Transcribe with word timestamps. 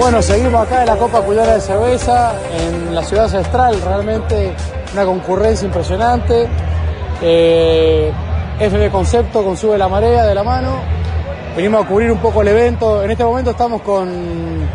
Bueno, 0.00 0.22
seguimos 0.22 0.66
acá 0.66 0.80
en 0.80 0.86
la 0.86 0.96
Copa 0.96 1.20
Cuyana 1.20 1.52
de 1.52 1.60
Cerveza, 1.60 2.32
en 2.58 2.94
la 2.94 3.04
ciudad 3.04 3.24
ancestral, 3.26 3.78
realmente 3.82 4.50
una 4.94 5.04
concurrencia 5.04 5.66
impresionante. 5.66 6.48
Eh, 7.20 8.10
FB 8.58 8.90
Concepto 8.90 9.44
con 9.44 9.58
Sube 9.58 9.76
la 9.76 9.88
Marea 9.88 10.24
de 10.24 10.34
la 10.34 10.42
mano. 10.42 10.76
Venimos 11.54 11.84
a 11.84 11.86
cubrir 11.86 12.10
un 12.10 12.18
poco 12.18 12.40
el 12.40 12.48
evento. 12.48 13.04
En 13.04 13.10
este 13.10 13.24
momento 13.24 13.50
estamos 13.50 13.82
con 13.82 14.66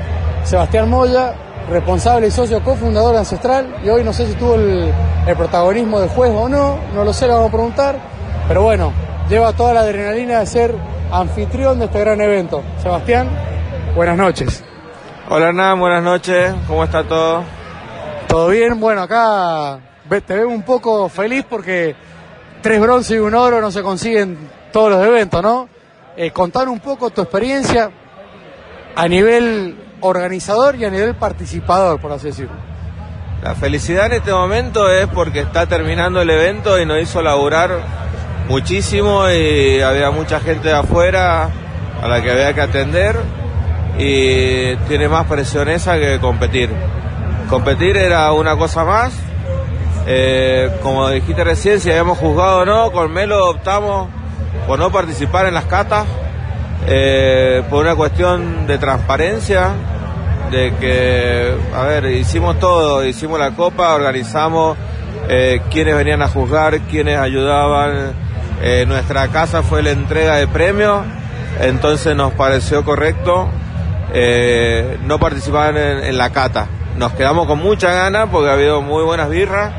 Sebastián 0.43 0.91
Moya, 0.91 1.33
responsable 1.71 2.27
y 2.27 2.31
socio 2.31 2.63
cofundador 2.63 3.13
de 3.13 3.19
Ancestral. 3.19 3.77
Y 3.83 3.89
hoy 3.89 4.03
no 4.03 4.13
sé 4.13 4.27
si 4.27 4.33
tuvo 4.35 4.53
el, 4.53 4.93
el 5.25 5.35
protagonismo 5.35 6.01
de 6.01 6.07
juez 6.07 6.31
o 6.35 6.47
no, 6.47 6.77
no 6.93 7.03
lo 7.03 7.11
sé, 7.11 7.25
lo 7.25 7.33
vamos 7.33 7.49
a 7.49 7.51
preguntar. 7.51 7.95
Pero 8.47 8.61
bueno, 8.61 8.93
lleva 9.27 9.53
toda 9.53 9.73
la 9.73 9.79
adrenalina 9.79 10.41
de 10.41 10.45
ser 10.45 10.75
anfitrión 11.11 11.79
de 11.79 11.85
este 11.85 11.99
gran 11.99 12.21
evento. 12.21 12.61
Sebastián, 12.77 13.27
buenas 13.95 14.17
noches. 14.17 14.63
Hola 15.27 15.47
Hernán, 15.47 15.79
buenas 15.79 16.03
noches, 16.03 16.53
¿cómo 16.67 16.83
está 16.83 17.03
todo? 17.03 17.43
¿Todo 18.27 18.49
bien? 18.49 18.79
Bueno, 18.79 19.01
acá 19.01 19.79
te 20.07 20.35
veo 20.35 20.49
un 20.49 20.61
poco 20.61 21.09
feliz 21.09 21.43
porque 21.49 21.95
tres 22.61 22.79
bronce 22.79 23.15
y 23.15 23.17
un 23.17 23.33
oro 23.33 23.59
no 23.59 23.71
se 23.71 23.81
consiguen 23.81 24.37
todos 24.71 24.91
los 24.91 25.03
eventos, 25.03 25.41
¿no? 25.41 25.67
Eh, 26.15 26.29
contar 26.29 26.69
un 26.69 26.79
poco 26.79 27.09
tu 27.09 27.23
experiencia 27.23 27.89
a 28.95 29.07
nivel 29.07 29.75
organizador 30.01 30.75
y 30.75 30.85
a 30.85 30.91
nivel 30.91 31.15
participador, 31.15 31.99
por 31.99 32.11
así 32.11 32.27
decirlo. 32.27 32.53
La 33.41 33.55
felicidad 33.55 34.05
en 34.05 34.13
este 34.13 34.31
momento 34.31 34.91
es 34.91 35.07
porque 35.07 35.39
está 35.39 35.65
terminando 35.65 36.21
el 36.21 36.29
evento 36.29 36.79
y 36.79 36.85
nos 36.85 37.01
hizo 37.01 37.23
laburar 37.23 37.79
muchísimo 38.47 39.27
y 39.31 39.81
había 39.81 40.11
mucha 40.11 40.39
gente 40.39 40.67
de 40.67 40.75
afuera 40.75 41.49
a 41.99 42.07
la 42.07 42.21
que 42.21 42.29
había 42.29 42.53
que 42.53 42.61
atender 42.61 43.17
y 43.97 44.75
tiene 44.87 45.07
más 45.07 45.25
presión 45.25 45.69
esa 45.69 45.97
que 45.97 46.19
competir. 46.19 46.69
Competir 47.49 47.97
era 47.97 48.31
una 48.33 48.57
cosa 48.57 48.83
más. 48.83 49.13
Eh, 50.07 50.69
como 50.83 51.09
dijiste 51.09 51.43
recién, 51.43 51.79
si 51.79 51.89
habíamos 51.89 52.17
juzgado 52.17 52.59
o 52.59 52.65
no, 52.65 52.91
con 52.91 53.11
Melo 53.11 53.49
optamos 53.49 54.09
por 54.67 54.79
no 54.79 54.91
participar 54.91 55.47
en 55.47 55.53
las 55.53 55.65
catas 55.65 56.05
eh, 56.87 57.63
por 57.69 57.83
una 57.85 57.95
cuestión 57.95 58.67
de 58.67 58.77
transparencia, 58.77 59.71
de 60.51 60.73
que, 60.79 61.55
a 61.73 61.83
ver, 61.83 62.05
hicimos 62.11 62.59
todo, 62.59 63.03
hicimos 63.03 63.39
la 63.39 63.51
copa, 63.51 63.95
organizamos 63.95 64.77
eh, 65.27 65.61
quienes 65.71 65.95
venían 65.95 66.21
a 66.21 66.27
juzgar, 66.27 66.79
quienes 66.81 67.17
ayudaban. 67.17 68.13
Eh, 68.61 68.85
nuestra 68.87 69.27
casa 69.29 69.63
fue 69.63 69.83
la 69.83 69.91
entrega 69.91 70.35
de 70.35 70.47
premios, 70.47 71.01
entonces 71.59 72.15
nos 72.15 72.33
pareció 72.33 72.85
correcto 72.85 73.49
eh, 74.17 74.97
no 75.03 75.19
participar 75.19 75.75
en, 75.75 76.17
la 76.17 76.29
cata. 76.29 76.67
Nos 76.95 77.11
quedamos 77.13 77.47
con 77.47 77.59
mucha 77.59 77.91
ganas 77.91 78.29
porque 78.31 78.49
ha 78.49 78.53
habido 78.53 78.81
muy 78.81 79.03
buenas 79.03 79.29
birras, 79.29 79.73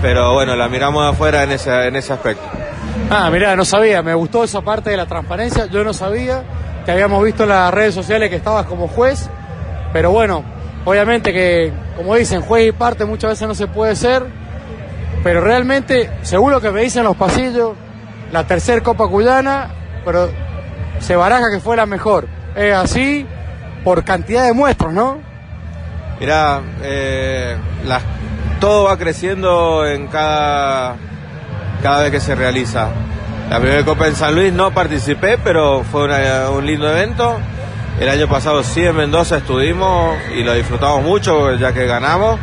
pero 0.00 0.32
bueno, 0.32 0.56
la 0.56 0.70
miramos 0.70 1.04
de 1.04 1.10
afuera 1.10 1.42
en 1.42 1.52
ese, 1.52 1.88
en 1.88 1.94
ese 1.94 2.14
aspecto. 2.14 2.42
Ah, 3.10 3.28
mirá, 3.30 3.54
no 3.56 3.66
sabía, 3.66 4.02
me 4.02 4.14
gustó 4.14 4.44
esa 4.44 4.62
parte 4.62 4.88
de 4.88 4.96
la 4.96 5.04
transparencia, 5.04 5.66
yo 5.66 5.84
no 5.84 5.92
sabía, 5.92 6.42
te 6.86 6.92
habíamos 6.92 7.22
visto 7.22 7.42
en 7.42 7.50
las 7.50 7.74
redes 7.74 7.94
sociales 7.94 8.30
que 8.30 8.36
estabas 8.36 8.64
como 8.64 8.88
juez, 8.88 9.28
pero 9.92 10.10
bueno, 10.10 10.42
obviamente 10.86 11.30
que, 11.30 11.70
como 11.98 12.14
dicen, 12.14 12.40
juez 12.40 12.68
y 12.68 12.72
parte 12.72 13.04
muchas 13.04 13.32
veces 13.32 13.46
no 13.46 13.54
se 13.54 13.66
puede 13.66 13.94
ser, 13.94 14.24
pero 15.22 15.42
realmente, 15.42 16.10
seguro 16.22 16.62
que 16.62 16.70
me 16.70 16.80
dicen 16.80 17.04
los 17.04 17.16
pasillos, 17.16 17.72
la 18.32 18.46
tercer 18.46 18.82
Copa 18.82 19.06
Cuyana, 19.06 19.68
pero 20.02 20.30
se 21.00 21.14
baraja 21.14 21.50
que 21.50 21.60
fue 21.60 21.76
la 21.76 21.84
mejor. 21.84 22.26
Es 22.56 22.74
así 22.74 23.26
por 23.84 24.04
cantidad 24.04 24.44
de 24.44 24.52
muestros, 24.52 24.92
¿no? 24.92 25.18
Mirá, 26.20 26.60
eh, 26.82 27.56
todo 28.60 28.84
va 28.84 28.96
creciendo 28.98 29.86
en 29.86 30.06
cada, 30.08 30.96
cada 31.82 32.02
vez 32.02 32.10
que 32.12 32.20
se 32.20 32.34
realiza. 32.34 32.88
La 33.48 33.58
primera 33.58 33.84
Copa 33.84 34.06
en 34.06 34.14
San 34.14 34.34
Luis 34.34 34.52
no 34.52 34.70
participé, 34.72 35.38
pero 35.38 35.82
fue 35.90 36.04
una- 36.04 36.50
un 36.50 36.66
lindo 36.66 36.88
evento. 36.90 37.38
El 37.98 38.08
año 38.08 38.28
pasado 38.28 38.62
sí 38.62 38.84
en 38.84 38.96
Mendoza 38.96 39.38
estuvimos 39.38 40.16
y 40.36 40.42
lo 40.44 40.52
disfrutamos 40.54 41.02
mucho 41.02 41.54
ya 41.54 41.72
que 41.72 41.86
ganamos. 41.86 42.38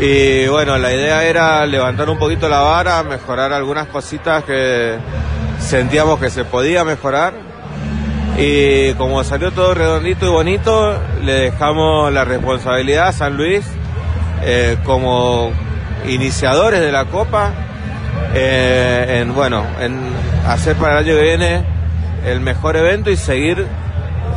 Y 0.00 0.46
bueno, 0.48 0.76
la 0.78 0.92
idea 0.92 1.24
era 1.24 1.64
levantar 1.66 2.08
un 2.10 2.18
poquito 2.18 2.48
la 2.48 2.60
vara, 2.60 3.02
mejorar 3.02 3.52
algunas 3.52 3.86
cositas 3.88 4.44
que 4.44 4.96
sentíamos 5.60 6.20
que 6.20 6.30
se 6.30 6.44
podía 6.44 6.84
mejorar. 6.84 7.32
Y 8.38 8.94
como 8.94 9.24
salió 9.24 9.50
todo 9.50 9.74
redondito 9.74 10.26
y 10.26 10.28
bonito, 10.28 10.96
le 11.24 11.32
dejamos 11.32 12.12
la 12.12 12.24
responsabilidad 12.24 13.08
a 13.08 13.12
San 13.12 13.36
Luis 13.36 13.66
eh, 14.44 14.76
como 14.84 15.50
iniciadores 16.06 16.80
de 16.80 16.92
la 16.92 17.06
Copa, 17.06 17.52
eh, 18.34 19.22
en 19.22 19.34
bueno, 19.34 19.66
en 19.80 19.98
hacer 20.46 20.76
para 20.76 21.00
el 21.00 21.06
año 21.06 21.16
que 21.16 21.22
viene 21.22 21.64
el 22.24 22.40
mejor 22.40 22.76
evento 22.76 23.10
y 23.10 23.16
seguir 23.16 23.66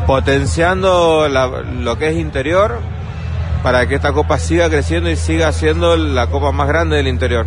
potenciando 0.08 1.28
lo 1.30 1.98
que 2.00 2.10
es 2.10 2.16
interior 2.16 2.80
para 3.62 3.88
que 3.88 3.96
esta 3.96 4.12
copa 4.14 4.40
siga 4.40 4.68
creciendo 4.70 5.12
y 5.12 5.16
siga 5.16 5.52
siendo 5.52 5.96
la 5.96 6.26
copa 6.28 6.52
más 6.52 6.68
grande 6.68 6.98
del 6.98 7.08
interior. 7.08 7.46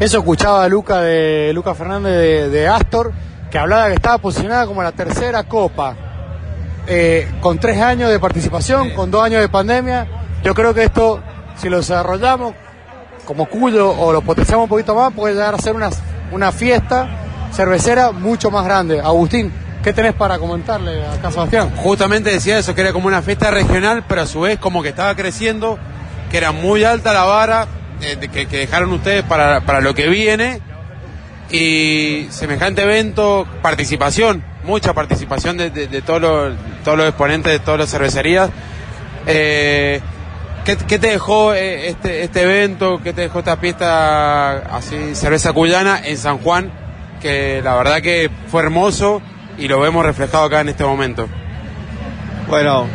Eso 0.00 0.18
escuchaba 0.18 0.66
Luca 0.68 1.02
de 1.02 1.52
Luca 1.52 1.74
Fernández 1.74 2.12
de, 2.12 2.48
de 2.48 2.66
Astor, 2.66 3.12
que 3.52 3.58
hablaba 3.58 3.88
que 3.88 3.94
estaba 3.94 4.16
posicionada 4.16 4.66
como 4.66 4.82
la 4.82 4.92
tercera 4.92 5.44
copa, 5.44 5.94
eh, 6.86 7.30
con 7.42 7.58
tres 7.58 7.78
años 7.82 8.10
de 8.10 8.18
participación, 8.18 8.90
con 8.94 9.10
dos 9.10 9.22
años 9.22 9.42
de 9.42 9.48
pandemia. 9.50 10.08
Yo 10.42 10.54
creo 10.54 10.72
que 10.72 10.84
esto, 10.84 11.22
si 11.56 11.68
lo 11.68 11.76
desarrollamos 11.76 12.54
como 13.26 13.44
Cuyo 13.44 13.90
o 13.90 14.10
lo 14.10 14.22
potenciamos 14.22 14.64
un 14.64 14.70
poquito 14.70 14.94
más, 14.94 15.12
puede 15.12 15.34
llegar 15.34 15.54
a 15.54 15.58
ser 15.58 15.76
una, 15.76 15.90
una 16.32 16.50
fiesta 16.50 17.08
cervecera 17.52 18.10
mucho 18.10 18.50
más 18.50 18.64
grande. 18.64 19.00
Agustín, 19.00 19.52
¿qué 19.84 19.92
tenés 19.92 20.14
para 20.14 20.38
comentarle 20.38 21.06
acá 21.06 21.28
a 21.28 21.30
Sebastián? 21.30 21.72
Justamente 21.76 22.30
decía 22.30 22.56
eso, 22.56 22.74
que 22.74 22.80
era 22.80 22.94
como 22.94 23.06
una 23.06 23.20
fiesta 23.20 23.50
regional, 23.50 24.02
pero 24.08 24.22
a 24.22 24.26
su 24.26 24.40
vez 24.40 24.58
como 24.58 24.82
que 24.82 24.88
estaba 24.88 25.14
creciendo, 25.14 25.78
que 26.30 26.38
era 26.38 26.52
muy 26.52 26.84
alta 26.84 27.12
la 27.12 27.24
vara 27.24 27.66
eh, 28.00 28.16
que, 28.32 28.46
que 28.46 28.56
dejaron 28.56 28.92
ustedes 28.92 29.22
para, 29.24 29.60
para 29.60 29.82
lo 29.82 29.94
que 29.94 30.08
viene. 30.08 30.62
Y 31.52 32.28
semejante 32.30 32.82
evento, 32.82 33.46
participación, 33.60 34.42
mucha 34.64 34.94
participación 34.94 35.58
de, 35.58 36.02
todos 36.04 36.22
los, 36.22 36.54
todos 36.82 36.96
los 36.96 37.06
exponentes 37.06 37.52
de 37.52 37.58
todas 37.58 37.78
las 37.78 37.90
cervecerías. 37.90 38.48
Eh, 39.26 40.00
¿qué, 40.64 40.76
te 40.76 40.98
dejó 40.98 41.52
eh, 41.52 41.88
este, 41.88 42.22
este 42.22 42.42
evento? 42.42 43.02
¿Qué 43.04 43.12
te 43.12 43.20
dejó 43.20 43.40
esta 43.40 43.58
fiesta 43.58 44.60
así, 44.74 45.14
cerveza 45.14 45.52
cuyana 45.52 46.00
en 46.02 46.16
San 46.16 46.38
Juan? 46.38 46.72
Que 47.20 47.60
la 47.62 47.74
verdad 47.74 48.00
que 48.00 48.30
fue 48.48 48.62
hermoso 48.62 49.20
y 49.58 49.68
lo 49.68 49.78
vemos 49.78 50.06
reflejado 50.06 50.44
acá 50.44 50.62
en 50.62 50.70
este 50.70 50.84
momento. 50.84 51.28
Bueno, 52.48 52.86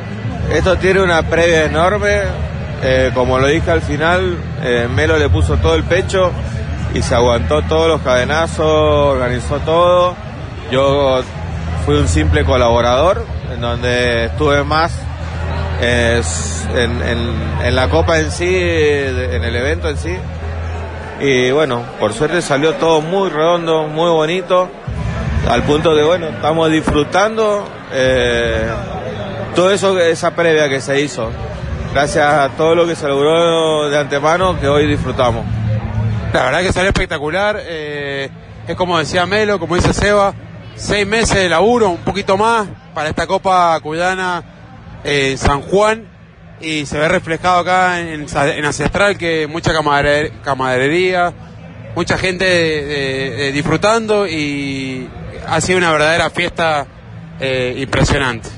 esto 0.52 0.78
tiene 0.78 1.04
una 1.04 1.22
previa 1.30 1.66
enorme. 1.66 2.22
eh, 2.82 3.12
como 3.14 3.38
lo 3.38 3.48
dije 3.48 3.70
al 3.70 3.82
final, 3.82 4.36
Melo 4.96 5.20
le 5.20 5.30
puso 5.30 5.58
todo 5.58 5.76
el 5.76 5.84
pecho 5.84 6.32
y 6.98 7.02
se 7.04 7.14
aguantó 7.16 7.62
todos 7.64 7.88
los 7.88 8.02
cadenazos, 8.02 8.66
organizó 8.66 9.58
todo. 9.60 10.16
Yo 10.72 11.22
fui 11.86 11.96
un 11.96 12.08
simple 12.08 12.44
colaborador, 12.44 13.24
en 13.54 13.62
donde 13.62 14.26
estuve 14.26 14.64
más 14.64 15.00
en, 15.82 17.02
en- 17.04 17.76
la 17.76 17.90
copa 17.90 18.20
en 18.20 18.32
sí, 18.32 18.46
de- 18.52 19.36
en 19.36 19.44
el 19.44 19.56
evento 19.56 19.90
en 19.90 19.98
sí. 19.98 20.16
Y 21.20 21.52
bueno, 21.52 21.84
por 22.00 22.14
suerte 22.14 22.42
salió 22.42 22.74
todo 22.76 23.02
muy 23.02 23.30
redondo, 23.30 23.84
muy 23.88 24.10
bonito, 24.10 24.70
al 25.50 25.64
punto 25.64 25.94
que 25.96 26.04
bueno, 26.04 26.28
estamos 26.28 26.70
disfrutando 26.72 27.68
eh, 27.92 28.68
todo 29.56 29.72
eso, 29.72 30.00
esa 30.00 30.32
previa 30.32 30.68
que 30.70 30.82
se 30.82 31.00
hizo. 31.02 31.30
Gracias 31.94 32.26
a 32.26 32.50
todo 32.50 32.76
lo 32.76 32.86
que 32.86 32.96
se 32.96 33.08
logró 33.08 33.90
de 33.90 33.98
antemano 33.98 34.60
que 34.60 34.68
hoy 34.68 34.86
disfrutamos. 34.88 35.46
La 36.34 36.44
verdad 36.46 36.62
que 36.62 36.74
salió 36.74 36.90
espectacular. 36.90 37.58
eh, 37.62 38.30
es 38.68 38.76
como 38.76 38.98
decía 39.00 39.26
Melo, 39.26 39.60
como 39.60 39.76
dice 39.76 39.94
Seba, 39.94 40.34
seis 40.76 41.08
meses 41.08 41.36
de 41.38 41.50
laburo, 41.50 41.90
un 41.90 41.98
poquito 42.04 42.38
más 42.38 42.68
para 42.94 43.10
esta 43.10 43.26
Copa 43.26 43.80
Cuyana 43.82 44.44
eh, 45.04 45.32
en 45.32 45.38
San 45.38 45.62
Juan. 45.62 46.06
Y 46.60 46.86
se 46.88 46.98
ve 46.98 47.08
reflejado 47.08 47.60
acá 47.60 48.00
en, 48.00 48.26
en 48.28 48.66
Ancestral 48.66 49.18
que 49.18 49.46
mucha 49.48 49.72
camarader- 49.74 50.42
camaradería, 50.42 51.32
mucha 51.96 52.18
gente 52.18 53.52
disfrutando 53.54 54.28
y 54.28 55.08
ha 55.48 55.62
sido 55.62 55.78
una 55.78 55.92
verdadera 55.92 56.30
fiesta 56.32 56.88
eh, 57.40 57.76
impresionante. 57.78 58.50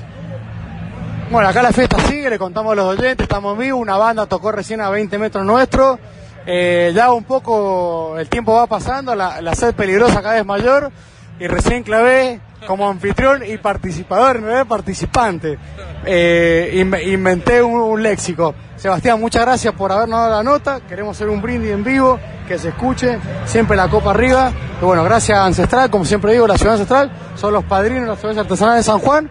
Bueno, 1.30 1.46
acá 1.48 1.62
la 1.62 1.72
fiesta 1.72 1.98
sigue, 2.00 2.30
le 2.30 2.38
contamos 2.38 2.72
a 2.72 2.74
los 2.76 2.86
oyentes, 2.98 3.20
estamos 3.24 3.52
en 3.54 3.60
vivo, 3.60 3.78
una 3.78 3.96
banda 3.98 4.24
tocó 4.26 4.50
recién 4.50 4.80
a 4.80 4.88
20 4.88 5.18
metros 5.18 5.44
nuestro, 5.44 5.98
eh, 6.46 6.92
ya 6.94 7.12
un 7.12 7.24
poco 7.24 8.18
el 8.18 8.28
tiempo 8.28 8.54
va 8.54 8.66
pasando, 8.66 9.14
la, 9.14 9.40
la 9.40 9.54
sed 9.54 9.74
peligrosa 9.74 10.22
cada 10.22 10.34
vez 10.34 10.46
mayor, 10.46 10.90
y 11.38 11.46
recién 11.46 11.82
clavé 11.82 12.40
como 12.66 12.88
anfitrión 12.88 13.42
y 13.46 13.56
participador, 13.56 14.36
en 14.36 14.42
realidad 14.42 14.66
participante. 14.66 15.58
Eh, 16.04 16.72
inve- 16.74 17.06
inventé 17.12 17.62
un, 17.62 18.02
léxico. 18.02 18.54
Sebastián, 18.76 19.18
muchas 19.20 19.42
gracias 19.42 19.74
por 19.74 19.92
habernos 19.92 20.20
dado 20.20 20.36
la 20.36 20.42
nota. 20.42 20.80
Queremos 20.80 21.16
hacer 21.16 21.28
un 21.30 21.40
brindis 21.40 21.70
en 21.70 21.82
vivo, 21.84 22.18
que 22.46 22.58
se 22.58 22.68
escuche, 22.68 23.18
siempre 23.46 23.76
la 23.76 23.88
copa 23.88 24.10
arriba. 24.10 24.52
Y 24.80 24.84
bueno, 24.84 25.02
gracias 25.04 25.38
a 25.38 25.46
Ancestral, 25.46 25.90
como 25.90 26.04
siempre 26.04 26.32
digo, 26.32 26.46
la 26.46 26.56
ciudad 26.58 26.74
ancestral, 26.74 27.10
son 27.36 27.54
los 27.54 27.64
padrinos 27.64 28.02
de 28.02 28.08
la 28.08 28.16
cerveza 28.16 28.40
artesanal 28.40 28.76
de 28.76 28.82
San 28.82 28.98
Juan. 28.98 29.30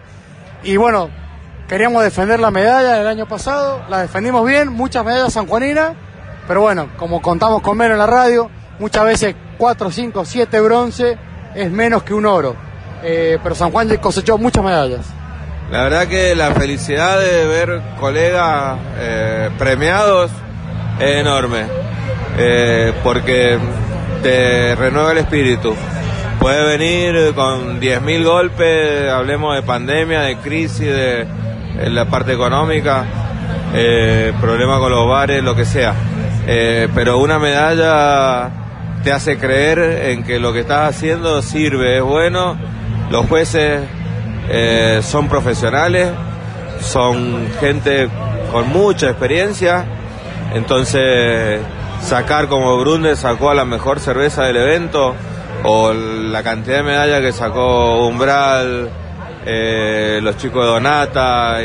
Y 0.64 0.76
bueno, 0.76 1.10
queríamos 1.68 2.02
defender 2.02 2.40
la 2.40 2.50
medalla 2.50 2.94
del 2.94 3.06
año 3.06 3.26
pasado, 3.26 3.80
la 3.88 3.98
defendimos 4.02 4.44
bien, 4.46 4.72
muchas 4.72 5.04
medallas 5.04 5.32
sanjuaninas, 5.32 5.92
pero 6.46 6.62
bueno, 6.62 6.88
como 6.96 7.22
contamos 7.22 7.62
con 7.62 7.76
menos 7.76 7.92
en 7.92 7.98
la 7.98 8.06
radio, 8.06 8.50
muchas 8.78 9.04
veces 9.04 9.34
4, 9.58 9.90
5, 9.90 10.24
7 10.24 10.60
bronce 10.60 11.18
es 11.54 11.70
menos 11.70 12.02
que 12.02 12.14
un 12.14 12.26
oro. 12.26 12.56
Eh, 13.02 13.38
pero 13.42 13.54
San 13.54 13.70
Juan 13.70 13.88
cosechó 13.96 14.38
muchas 14.38 14.64
medallas. 14.64 15.06
La 15.70 15.84
verdad 15.84 16.08
que 16.08 16.34
la 16.34 16.50
felicidad 16.50 17.20
de 17.20 17.46
ver 17.46 17.80
colegas 17.98 18.78
eh, 18.98 19.50
premiados 19.56 20.30
es 20.98 21.16
enorme, 21.16 21.64
eh, 22.36 22.92
porque 23.04 23.58
te 24.22 24.74
renueva 24.74 25.12
el 25.12 25.18
espíritu. 25.18 25.74
Puedes 26.40 26.78
venir 26.78 27.34
con 27.34 27.80
10.000 27.80 28.24
golpes, 28.24 29.10
hablemos 29.10 29.54
de 29.54 29.62
pandemia, 29.62 30.22
de 30.22 30.38
crisis, 30.38 30.80
de, 30.80 31.26
de 31.76 31.90
la 31.90 32.06
parte 32.06 32.32
económica, 32.32 33.04
eh, 33.74 34.32
problema 34.40 34.78
con 34.78 34.90
los 34.90 35.06
bares, 35.08 35.42
lo 35.42 35.54
que 35.54 35.64
sea. 35.64 35.94
Eh, 36.52 36.88
pero 36.96 37.18
una 37.18 37.38
medalla 37.38 38.50
te 39.04 39.12
hace 39.12 39.38
creer 39.38 39.78
en 40.08 40.24
que 40.24 40.40
lo 40.40 40.52
que 40.52 40.60
estás 40.60 40.96
haciendo 40.96 41.42
sirve, 41.42 41.98
es 41.98 42.02
bueno. 42.02 42.58
Los 43.08 43.26
jueces 43.26 43.82
eh, 44.48 44.98
son 45.00 45.28
profesionales, 45.28 46.08
son 46.80 47.46
gente 47.60 48.08
con 48.50 48.68
mucha 48.68 49.10
experiencia, 49.10 49.84
entonces 50.52 51.60
sacar 52.02 52.48
como 52.48 52.76
Brunde 52.80 53.14
sacó 53.14 53.50
a 53.50 53.54
la 53.54 53.64
mejor 53.64 54.00
cerveza 54.00 54.42
del 54.42 54.56
evento, 54.56 55.14
o 55.62 55.92
la 55.92 56.42
cantidad 56.42 56.78
de 56.78 56.82
medallas 56.82 57.20
que 57.20 57.30
sacó 57.30 58.08
Umbral, 58.08 58.90
eh, 59.46 60.18
los 60.20 60.36
chicos 60.36 60.64
de 60.64 60.72
Donata, 60.72 61.58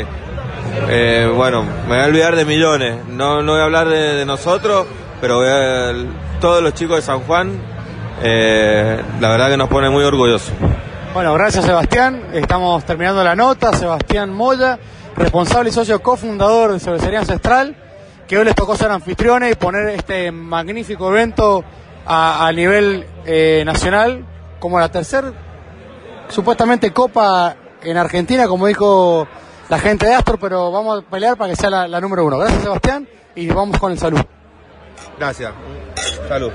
eh, 0.88 1.30
bueno, 1.34 1.62
me 1.62 1.94
voy 1.94 1.98
a 1.98 2.06
olvidar 2.06 2.36
de 2.36 2.44
millones, 2.44 2.96
no, 3.08 3.42
no 3.42 3.52
voy 3.52 3.60
a 3.60 3.64
hablar 3.64 3.88
de, 3.88 4.24
nosotros, 4.26 4.86
pero 5.20 5.36
voy 5.36 5.48
a- 5.48 5.92
todos 6.40 6.62
los 6.62 6.74
chicos 6.74 6.96
de 6.96 7.02
San 7.02 7.20
Juan, 7.20 7.60
eh, 8.22 9.00
la 9.20 9.28
verdad 9.30 9.48
que 9.50 9.56
nos 9.56 9.68
pone 9.68 9.88
muy 9.90 10.04
orgullosos. 10.04 10.52
Bueno, 11.14 11.32
gracias 11.34 11.64
Sebastián. 11.64 12.24
Estamos 12.34 12.84
terminando 12.84 13.24
la 13.24 13.34
nota. 13.34 13.72
Sebastián 13.72 14.32
Moya, 14.34 14.78
responsable 15.16 15.70
y 15.70 15.72
socio 15.72 16.02
cofundador 16.02 16.72
de 16.72 16.80
Cervecería 16.80 17.20
Ancestral, 17.20 17.74
que 18.28 18.36
hoy 18.36 18.44
les 18.44 18.54
tocó 18.54 18.76
ser 18.76 18.90
anfitriones 18.90 19.52
y 19.52 19.54
poner 19.54 19.88
este 19.88 20.30
magnífico 20.30 21.08
evento 21.08 21.64
a, 22.06 22.46
a 22.46 22.52
nivel 22.52 23.06
eh, 23.24 23.62
nacional 23.64 24.24
como 24.60 24.78
la 24.78 24.90
tercera, 24.90 25.32
supuestamente, 26.28 26.92
copa 26.92 27.56
en 27.82 27.96
Argentina, 27.96 28.46
como 28.48 28.66
dijo 28.66 29.26
la 29.68 29.78
gente 29.78 30.06
de 30.06 30.14
Astor, 30.14 30.38
pero 30.38 30.70
vamos 30.70 30.98
a 30.98 31.02
pelear 31.02 31.36
para 31.36 31.50
que 31.50 31.56
sea 31.56 31.70
la, 31.70 31.88
la 31.88 32.00
número 32.00 32.24
uno. 32.24 32.38
Gracias 32.38 32.62
Sebastián 32.62 33.08
y 33.34 33.48
vamos 33.48 33.78
con 33.78 33.92
el 33.92 33.98
salud. 33.98 34.20
Gracias. 35.18 35.52
Salud. 36.28 36.52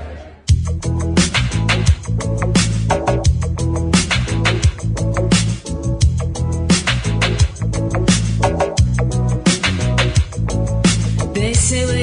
They 11.34 11.54
say 11.54 12.01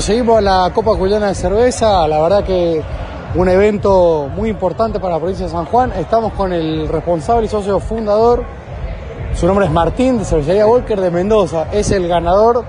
Seguimos 0.00 0.38
en 0.38 0.46
la 0.46 0.70
Copa 0.74 0.96
Cuyana 0.96 1.28
de 1.28 1.34
Cerveza, 1.34 2.08
la 2.08 2.20
verdad 2.20 2.42
que 2.42 2.82
un 3.34 3.48
evento 3.48 4.28
muy 4.34 4.48
importante 4.48 4.98
para 4.98 5.14
la 5.14 5.18
provincia 5.18 5.44
de 5.46 5.52
San 5.52 5.66
Juan. 5.66 5.92
Estamos 5.92 6.32
con 6.32 6.52
el 6.52 6.88
responsable 6.88 7.44
y 7.46 7.48
socio 7.48 7.78
fundador, 7.80 8.42
su 9.34 9.46
nombre 9.46 9.66
es 9.66 9.70
Martín, 9.72 10.18
de 10.18 10.24
Cervecería 10.24 10.64
Volker 10.64 11.00
de 11.00 11.10
Mendoza. 11.10 11.66
Es 11.70 11.90
el 11.90 12.08
ganador 12.08 12.64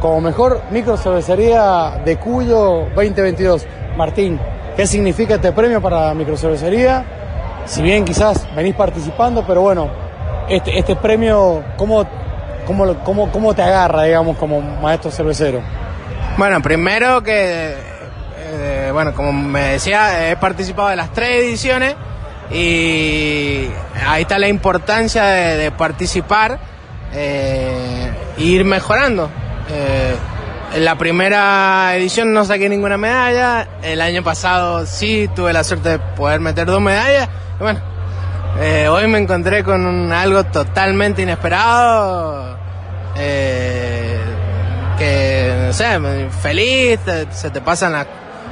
como 0.00 0.20
mejor 0.20 0.60
micro 0.72 0.96
cervecería 0.96 2.02
de 2.04 2.16
Cuyo 2.18 2.86
2022. 2.94 3.66
Martín, 3.96 4.40
¿qué 4.76 4.86
significa 4.86 5.36
este 5.36 5.52
premio 5.52 5.80
para 5.80 6.08
la 6.08 6.14
microcervecería? 6.14 7.04
Si 7.66 7.82
bien 7.82 8.04
quizás 8.04 8.46
venís 8.56 8.74
participando, 8.74 9.44
pero 9.46 9.62
bueno, 9.62 9.88
este, 10.48 10.76
este 10.78 10.96
premio, 10.96 11.62
¿cómo, 11.78 12.04
cómo, 12.66 12.84
lo- 12.84 12.98
cómo, 13.04 13.30
¿cómo 13.30 13.54
te 13.54 13.62
agarra, 13.62 14.02
digamos, 14.02 14.36
como 14.36 14.60
maestro 14.60 15.10
cervecero? 15.12 15.60
Bueno, 16.36 16.60
primero 16.62 17.22
que, 17.22 17.76
eh, 18.38 18.90
bueno, 18.92 19.14
como 19.14 19.32
me 19.32 19.74
decía, 19.74 20.30
he 20.30 20.36
participado 20.36 20.88
de 20.88 20.96
las 20.96 21.12
tres 21.12 21.44
ediciones 21.44 21.94
y 22.50 23.68
ahí 24.06 24.22
está 24.22 24.38
la 24.38 24.48
importancia 24.48 25.24
de, 25.24 25.70
participar 25.70 26.58
eh, 27.12 28.10
e 28.36 28.42
ir 28.42 28.64
mejorando. 28.64 29.30
Eh, 29.70 30.14
en 30.74 30.84
la 30.84 30.96
primera 30.96 31.94
edición 31.94 32.32
no 32.32 32.44
saqué 32.44 32.68
ninguna 32.68 32.96
medalla, 32.96 33.68
el 33.82 34.00
año 34.00 34.24
pasado 34.24 34.86
sí 34.86 35.30
tuve 35.36 35.52
la 35.52 35.62
suerte 35.62 35.90
de 35.90 35.98
poder 35.98 36.40
meter 36.40 36.66
dos 36.66 36.80
medallas. 36.80 37.28
Y 37.60 37.62
bueno, 37.62 37.80
eh, 38.60 38.88
hoy 38.88 39.06
me 39.06 39.18
encontré 39.18 39.62
con 39.62 40.12
algo 40.12 40.42
totalmente 40.44 41.22
inesperado. 41.22 42.58
que, 43.14 44.04
sé, 45.74 45.98
feliz, 46.42 46.98
te- 47.04 47.30
se 47.32 47.50
te 47.50 47.60
pasan 47.60 47.92
la- 47.92 48.06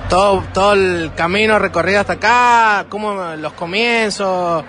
todo, 0.09 0.43
todo 0.52 0.73
el 0.75 1.12
camino 1.17 1.59
recorrido 1.59 2.00
hasta 2.00 2.14
acá, 2.14 2.87
como 2.88 3.12
los 3.37 3.52
comienzos. 3.55 4.64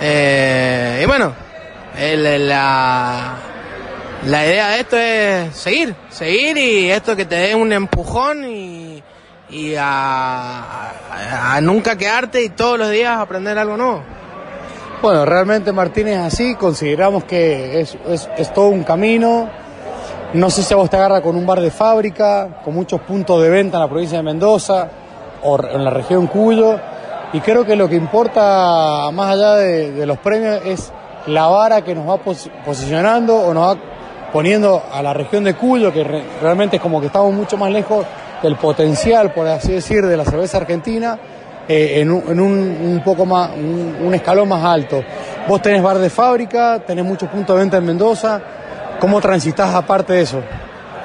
eh, 0.00 1.00
y 1.02 1.06
bueno, 1.06 1.32
el- 1.98 2.48
la, 2.48 3.34
la 4.26 4.46
idea 4.46 4.68
de 4.70 4.80
esto 4.80 4.96
es 4.98 5.56
seguir, 5.56 5.94
seguir 6.10 6.56
y 6.58 6.90
esto 6.90 7.16
que 7.16 7.24
te 7.24 7.34
dé 7.36 7.54
un 7.54 7.72
empujón 7.72 8.44
y, 8.44 9.02
y 9.50 9.74
a, 9.78 11.58
nunca 11.62 11.96
quedarte 11.96 12.42
y 12.42 12.48
todos 12.50 12.78
los 12.78 12.90
días 12.90 13.18
aprender 13.18 13.56
algo 13.58 13.76
nuevo. 13.76 14.02
Bueno, 15.02 15.24
realmente 15.24 15.72
Martín 15.72 16.08
es 16.08 16.18
así, 16.18 16.54
consideramos 16.56 17.24
que 17.24 17.80
es- 17.80 18.28
es 18.36 18.52
todo 18.52 18.68
un 18.68 18.82
camino. 18.84 19.48
No 20.34 20.50
sé 20.50 20.62
si 20.62 20.74
a 20.74 20.76
vos 20.76 20.90
te 20.90 20.96
agarra 20.96 21.20
con 21.22 21.36
un 21.36 21.46
bar 21.46 21.60
de 21.60 21.70
fábrica, 21.70 22.48
con 22.64 22.74
muchos 22.74 23.00
puntos 23.00 23.42
de 23.42 23.48
venta 23.48 23.76
en 23.78 23.82
la 23.82 23.88
provincia 23.88 24.18
de 24.18 24.22
Mendoza 24.24 24.88
o 25.42 25.58
en 25.62 25.84
la 25.84 25.90
región 25.90 26.26
Cuyo. 26.26 26.76
Y 27.32 27.40
creo 27.40 27.64
que 27.64 27.76
lo 27.76 27.88
que 27.88 27.96
importa 27.96 29.10
más 29.12 29.30
allá 29.34 29.54
de, 29.54 30.04
los 30.06 30.18
premios 30.18 30.60
es 30.64 30.92
la 31.26 31.46
vara 31.46 31.82
que 31.82 31.94
nos 31.94 32.08
va 32.08 32.16
pos- 32.18 32.50
posicionando 32.64 33.36
o 33.36 33.54
nos 33.54 33.76
va 33.76 33.80
poniendo 34.32 34.82
a 34.92 35.02
la 35.02 35.12
región 35.14 35.44
de 35.44 35.54
Cuyo, 35.54 35.92
que 35.92 36.04
re- 36.04 36.24
realmente 36.42 36.76
es 36.76 36.82
como 36.82 37.00
que 37.00 37.06
estamos 37.06 37.32
mucho 37.32 37.56
más 37.56 37.70
lejos 37.70 38.04
del 38.42 38.56
potencial, 38.56 39.32
por 39.32 39.46
así 39.46 39.72
decir, 39.72 40.04
de 40.04 40.16
la 40.16 40.24
cerveza 40.24 40.58
argentina, 40.58 41.18
eh, 41.68 42.00
en, 42.00 42.10
un, 42.10 42.22
en 42.28 42.40
un- 42.40 42.78
un 42.94 43.02
poco 43.04 43.24
más, 43.24 43.50
un, 43.56 43.96
un 44.04 44.14
escalón 44.14 44.48
más 44.48 44.62
alto. 44.64 45.02
Vos 45.48 45.62
tenés 45.62 45.82
bar 45.82 45.98
de 45.98 46.10
fábrica, 46.10 46.80
tenés 46.86 47.04
muchos 47.04 47.28
puntos 47.30 47.56
de 47.56 47.60
venta 47.60 47.76
en 47.78 47.86
Mendoza. 47.86 48.40
¿Cómo 48.98 49.20
transitas 49.20 49.74
aparte 49.74 50.14
de 50.14 50.22
eso? 50.22 50.42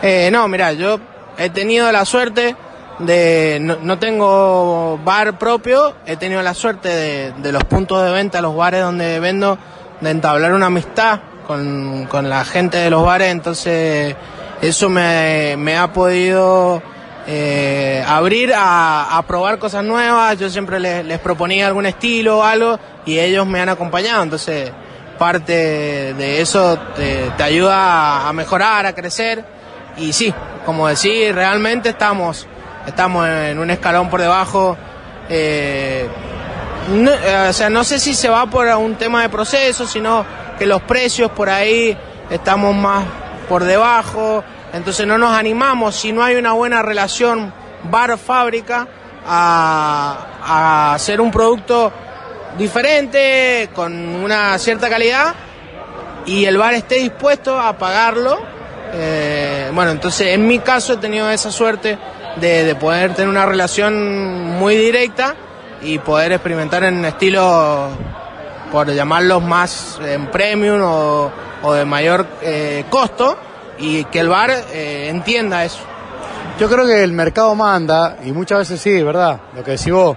Eh, 0.02 0.30
no, 0.32 0.48
mira, 0.48 0.74
yo 0.74 1.00
he 1.38 1.50
tenido 1.50 1.92
la 1.92 2.06
suerte 2.06 2.56
de. 3.00 3.60
No, 3.62 3.78
no 3.82 4.00
tengo 4.00 5.00
bar 5.04 5.38
propio, 5.38 5.96
he 6.06 6.16
tenido 6.16 6.42
la 6.42 6.54
suerte 6.54 6.90
de, 6.90 7.32
de 7.34 7.52
los 7.52 7.64
puntos 7.66 8.04
de 8.04 8.12
venta, 8.12 8.42
los 8.42 8.56
bares 8.56 8.82
donde 8.82 9.20
vendo, 9.20 9.58
de 10.00 10.10
entablar 10.10 10.54
una 10.54 10.68
amistad 10.68 11.20
con, 11.46 12.06
con 12.06 12.30
la 12.30 12.46
gente 12.46 12.78
de 12.78 12.90
los 12.90 13.04
bares, 13.04 13.32
entonces 13.32 14.16
eso 14.62 14.90
me, 14.90 15.56
me 15.58 15.78
ha 15.78 15.92
podido 15.92 16.82
eh, 17.28 18.04
abrir 18.08 18.54
a, 18.54 19.18
a 19.18 19.22
probar 19.24 19.60
cosas 19.60 19.84
nuevas. 19.84 20.38
Yo 20.40 20.50
siempre 20.50 20.80
les, 20.80 21.06
les 21.06 21.20
proponía 21.20 21.68
algún 21.68 21.86
estilo 21.86 22.40
o 22.40 22.44
algo 22.44 22.80
y 23.06 23.20
ellos 23.20 23.46
me 23.46 23.60
han 23.60 23.70
acompañado, 23.70 24.24
entonces 24.24 24.72
parte 25.22 26.16
de 26.16 26.42
eso 26.42 26.80
te, 26.96 27.32
ayuda 27.44 27.76
a- 27.78 28.30
a 28.30 28.34
mejorar, 28.34 28.88
a 28.88 28.94
crecer. 28.96 29.46
Y 29.98 30.14
sí, 30.14 30.34
como 30.66 30.88
decís, 30.88 31.34
realmente 31.36 31.90
estamos, 31.90 32.48
estamos 32.88 33.28
en 33.28 33.60
un 33.60 33.70
escalón 33.70 34.10
por 34.10 34.20
debajo. 34.20 34.76
eh, 35.30 36.08
no, 36.90 37.12
eh, 37.12 37.48
o 37.50 37.54
sea, 37.54 37.70
no 37.70 37.84
sé 37.84 38.00
si 38.00 38.16
se 38.16 38.30
va 38.30 38.48
por 38.48 38.66
un 38.68 38.96
tema 38.96 39.22
de 39.22 39.30
proceso, 39.30 39.86
sino 39.86 40.26
que 40.58 40.66
los 40.66 40.82
precios 40.82 41.30
por 41.32 41.50
ahí 41.50 41.96
estamos 42.32 42.74
más 42.76 43.04
por 43.48 43.64
debajo. 43.64 44.44
Entonces 44.74 45.06
no 45.06 45.20
nos 45.20 45.34
animamos 45.38 45.96
si 45.96 46.12
no 46.12 46.24
hay 46.24 46.36
una 46.36 46.54
buena 46.54 46.82
relación 46.82 47.54
bar-fábrica 47.84 48.88
a, 49.28 50.18
a 50.44 50.94
hacer 50.96 51.22
un 51.22 51.30
producto 51.30 51.92
diferente, 52.58 53.70
con 53.74 53.94
una 53.94 54.58
cierta 54.58 54.90
calidad, 54.90 55.34
y 56.26 56.46
el 56.46 56.58
bar 56.58 56.74
esté 56.74 56.96
dispuesto 56.96 57.60
a 57.60 57.78
pagarlo. 57.78 58.40
Eh, 58.94 59.72
bueno, 59.74 59.92
entonces 59.92 60.28
en 60.28 60.46
mi 60.46 60.60
caso 60.60 60.94
he 60.94 60.98
tenido 60.98 61.30
esa 61.30 61.52
suerte 61.52 61.98
de, 62.36 62.64
de 62.64 62.76
poder 62.76 63.14
tener 63.14 63.30
una 63.30 63.46
relación 63.46 64.58
muy 64.58 64.76
directa 64.76 65.36
y 65.82 65.98
poder 66.00 66.34
experimentar 66.34 66.84
en 66.84 67.04
estilos, 67.06 67.90
por 68.72 68.92
llamarlos 68.94 69.42
más 69.42 70.00
en 70.06 70.28
premium 70.28 70.82
o, 70.82 71.32
o 71.64 71.74
de 71.74 71.86
mayor 71.86 72.26
eh, 72.42 72.86
costo, 72.90 73.38
y 73.80 74.04
que 74.06 74.20
el 74.20 74.30
bar 74.30 74.52
eh, 74.52 75.08
entienda 75.10 75.66
eso. 75.66 75.80
Yo 76.60 76.70
creo 76.70 76.86
que 76.86 77.04
el 77.04 77.14
mercado 77.14 77.56
manda, 77.56 78.18
y 78.24 78.32
muchas 78.32 78.60
veces 78.60 78.80
sí, 78.80 79.02
¿verdad? 79.02 79.40
Lo 79.56 79.64
que 79.64 79.72
decís 79.72 79.92
vos. 79.92 80.16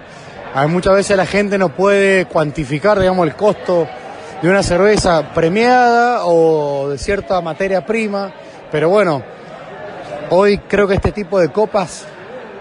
Muchas 0.69 0.95
veces 0.95 1.17
la 1.17 1.27
gente 1.27 1.59
no 1.59 1.71
puede 1.71 2.27
cuantificar, 2.27 3.01
digamos, 3.01 3.27
el 3.27 3.35
costo 3.35 3.89
de 4.41 4.49
una 4.49 4.63
cerveza 4.63 5.35
premiada 5.35 6.27
o 6.27 6.91
de 6.91 6.97
cierta 6.97 7.41
materia 7.41 7.85
prima, 7.85 8.33
pero 8.71 8.89
bueno, 8.89 9.21
hoy 10.31 10.59
creo 10.59 10.87
que 10.87 10.95
este 10.95 11.11
tipo 11.11 11.41
de 11.41 11.49
copas 11.49 12.07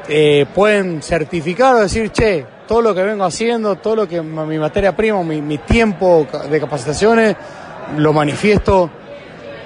eh, 0.09 0.47
pueden 0.55 1.03
certificar 1.03 1.75
o 1.75 1.81
decir, 1.81 2.11
che, 2.11 2.43
todo 2.67 2.81
lo 2.81 2.95
que 2.95 3.03
vengo 3.03 3.25
haciendo, 3.25 3.75
todo 3.75 3.95
lo 3.95 4.07
que 4.07 4.23
mi 4.23 4.57
materia 4.57 4.95
prima, 4.95 5.21
mi, 5.21 5.59
tiempo 5.59 6.25
de 6.49 6.59
capacitaciones, 6.59 7.35
lo 7.95 8.11
manifiesto 8.11 8.89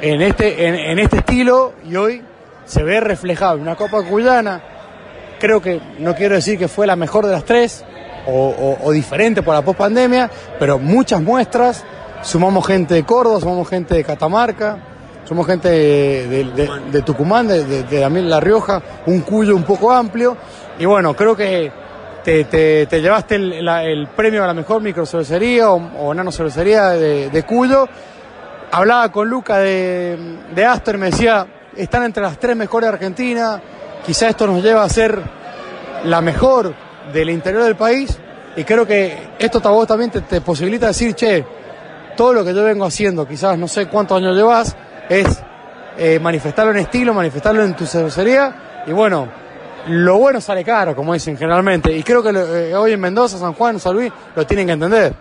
en 0.01 0.21
este, 0.21 0.67
en, 0.67 0.75
en 0.75 0.99
este 0.99 1.19
estilo 1.19 1.73
y 1.89 1.95
hoy 1.95 2.21
se 2.65 2.83
ve 2.83 2.99
reflejado 2.99 3.57
una 3.57 3.75
Copa 3.75 4.03
Cuyana. 4.03 4.61
Creo 5.39 5.61
que, 5.61 5.79
no 5.99 6.13
quiero 6.13 6.35
decir 6.35 6.59
que 6.59 6.67
fue 6.67 6.85
la 6.85 6.97
mejor 6.97 7.25
de 7.25 7.31
las 7.31 7.45
tres 7.45 7.85
o, 8.27 8.47
o- 8.49 8.77
o 8.83 8.91
diferente 8.91 9.41
por 9.41 9.53
la 9.55 9.61
post-pandemia, 9.61 10.29
pero 10.59 10.77
muchas 10.79 11.21
muestras. 11.21 11.83
Sumamos 12.23 12.65
gente 12.65 12.93
de 12.95 13.03
Córdoba, 13.03 13.39
sumamos 13.39 13.69
gente 13.69 13.93
de 13.95 14.03
Catamarca, 14.03 14.77
somos 15.25 15.45
gente 15.45 15.69
de, 15.69 16.27
de- 16.27 16.69
de- 16.91 17.01
Tucumán, 17.03 17.47
de, 17.47 17.83
La 18.23 18.39
Rioja, 18.39 18.81
un 19.05 19.21
cuyo 19.21 19.55
un 19.55 19.63
poco 19.63 19.91
amplio. 19.91 20.35
Y 20.79 20.85
bueno, 20.85 21.13
creo 21.15 21.35
que 21.35 21.71
te, 22.23 22.43
te- 22.45 22.85
te 22.87 23.01
llevaste 23.01 23.35
el, 23.35 23.67
el 23.67 24.07
premio 24.07 24.43
a 24.43 24.47
la 24.47 24.53
mejor 24.53 24.81
microcervecería 24.81 25.69
o, 25.71 25.75
o 25.99 26.13
nano 26.13 26.31
cervecería 26.31 26.89
de, 26.89 27.29
de 27.29 27.43
Cuyo. 27.43 27.87
Hablaba 28.71 29.11
con 29.11 29.29
Luca 29.29 29.59
de, 29.59 30.17
de 30.53 30.65
Astor 30.65 30.95
y 30.95 30.97
me 30.97 31.05
decía, 31.11 31.45
están 31.75 32.03
entre 32.03 32.21
las 32.23 32.37
tres 32.39 32.55
mejores 32.57 32.89
de 32.89 32.93
Argentina, 32.95 33.61
quizá 34.05 34.27
esto 34.27 34.45
nos 34.47 34.61
lleva 34.63 34.83
a 34.83 34.89
ser 34.89 35.21
la 36.03 36.19
mejor 36.21 36.73
del 37.13 37.29
interior 37.29 37.63
del 37.63 37.75
país 37.75 38.17
y 38.57 38.63
creo 38.63 38.87
que 38.87 39.15
esto 39.37 39.61
a 39.63 39.69
vos 39.69 39.87
también 39.87 40.09
te, 40.09 40.41
posibilita 40.41 40.87
decir, 40.87 41.13
che, 41.13 41.45
todo 42.15 42.33
lo 42.33 42.43
que 42.43 42.55
yo 42.55 42.63
vengo 42.63 42.85
haciendo, 42.85 43.27
quizás 43.27 43.57
no 43.57 43.67
sé 43.67 43.85
cuántos 43.85 44.17
años 44.17 44.35
llevas, 44.35 44.75
es 45.07 45.27
eh, 45.97 46.19
manifestarlo 46.19 46.71
en 46.71 46.79
estilo, 46.79 47.13
manifestarlo 47.13 47.63
en 47.63 47.75
tu 47.75 47.85
cervecería 47.85 48.83
y 48.87 48.91
bueno, 48.91 49.27
lo 49.89 50.17
bueno 50.17 50.41
sale 50.41 50.63
caro, 50.63 50.95
como 50.95 51.13
dicen 51.13 51.37
generalmente, 51.37 51.95
y 51.95 52.01
creo 52.01 52.23
que 52.23 52.29
eh, 52.29 52.75
hoy 52.75 52.93
en 52.93 52.99
Mendoza, 52.99 53.37
San 53.37 53.53
Juan, 53.53 53.79
San 53.79 53.93
Luis, 53.93 54.11
lo 54.35 54.45
tienen 54.47 54.65
que 54.65 54.73
entender. 54.73 55.13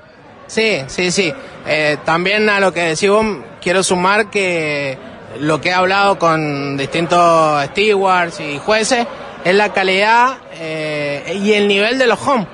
Sí, 0.46 0.82
sí, 0.86 1.10
sí. 1.10 1.32
Eh, 1.66 1.98
también 2.04 2.48
a 2.48 2.58
lo 2.58 2.72
que 2.72 2.82
decís 2.82 3.10
vos, 3.10 3.26
quiero 3.60 3.82
sumar 3.82 4.30
que 4.30 4.96
lo 5.40 5.60
que 5.60 5.68
he 5.68 5.74
hablado 5.74 6.18
con 6.18 6.76
distintos 6.76 7.64
stewards 7.66 8.40
y 8.40 8.58
jueces 8.58 9.06
es 9.46 9.54
la 9.54 9.72
calidad 9.72 10.38
eh, 10.54 11.38
y 11.42 11.52
el 11.52 11.68
nivel 11.68 11.98
de 11.98 12.06
los 12.08 12.18
home, 12.26 12.46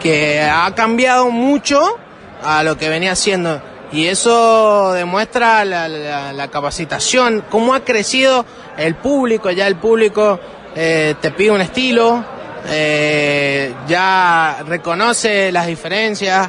que 0.00 0.40
ha 0.40 0.72
cambiado 0.74 1.30
mucho 1.30 1.80
a 2.44 2.62
lo 2.62 2.76
que 2.76 2.88
venía 2.88 3.12
haciendo. 3.12 3.60
Y 3.92 4.06
eso 4.06 4.92
demuestra 4.92 5.64
la, 5.64 6.48
capacitación, 6.52 7.44
cómo 7.50 7.74
ha 7.74 7.80
crecido 7.80 8.44
el 8.78 8.94
público, 8.94 9.50
ya 9.50 9.66
el 9.66 9.74
público 9.76 10.38
eh, 10.76 11.16
te 11.20 11.32
pide 11.32 11.50
un 11.50 11.60
estilo, 11.60 12.24
eh, 12.68 13.74
ya 13.88 14.58
reconoce 14.66 15.50
las 15.50 15.66
diferencias, 15.66 16.48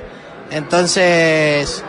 entonces 0.51 1.83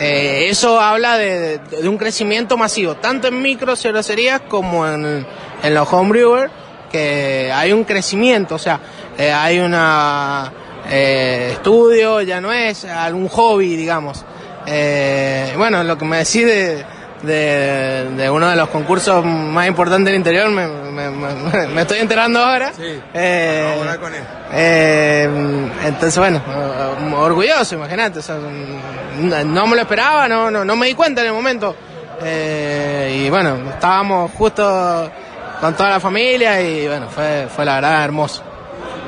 eso 0.00 0.80
habla 0.80 1.16
de, 1.16 1.58
de- 1.58 1.82
de 1.82 1.88
un 1.88 1.96
crecimiento 1.96 2.56
masivo, 2.56 2.96
tanto 2.96 3.28
en 3.28 3.40
micro 3.40 3.76
cervecerías 3.76 4.40
como 4.48 4.86
en, 4.88 5.24
en 5.62 5.74
los 5.74 5.92
homebrewers, 5.92 6.50
que 6.90 7.50
hay 7.54 7.72
un 7.72 7.84
crecimiento, 7.84 8.54
o 8.54 8.58
sea, 8.58 8.78
eh, 9.18 9.32
hay 9.32 9.58
una 9.58 10.52
eh, 10.90 11.50
estudio, 11.52 12.20
ya 12.22 12.40
no 12.40 12.52
es 12.52 12.84
algún 12.84 13.28
hobby, 13.28 13.76
digamos. 13.76 14.24
Eh, 14.66 15.52
bueno, 15.56 15.82
lo 15.84 15.96
que 15.98 16.04
me 16.04 16.18
decís 16.18 16.44
de, 16.44 16.84
de, 17.22 18.08
de 18.16 18.30
uno 18.30 18.48
de 18.48 18.56
los 18.56 18.68
concursos 18.68 19.24
más 19.24 19.66
importantes 19.68 20.06
del 20.06 20.16
interior, 20.16 20.48
me, 20.50 20.66
me- 20.68 21.10
me- 21.10 21.66
me 21.74 21.82
estoy 21.82 21.98
enterando 21.98 22.40
ahora. 22.40 22.72
Eh, 23.14 23.74
eh, 24.52 25.28
entonces, 25.84 26.18
bueno, 26.18 26.40
orgulloso, 27.18 27.74
imagínate. 27.76 28.18
o 28.18 28.22
sea, 28.22 28.36
no 28.36 29.44
no 29.44 29.66
me 29.66 29.76
lo 29.76 29.82
esperaba, 29.82 30.28
no, 30.28 30.50
no, 30.50 30.64
no 30.64 30.76
me 30.76 30.86
di 30.88 30.94
cuenta 30.94 31.20
en 31.22 31.28
el 31.28 31.32
momento. 31.32 31.74
Eh, 32.22 33.22
y 33.26 33.30
bueno, 33.30 33.56
estábamos 33.70 34.30
justo 34.32 35.10
con 35.60 35.74
toda 35.74 35.90
la 35.90 36.00
familia 36.00 36.60
y 36.60 36.86
bueno, 36.86 37.08
fue, 37.08 37.48
fue 37.54 37.64
la 37.64 37.76
verdad 37.76 38.04
hermoso. 38.04 38.42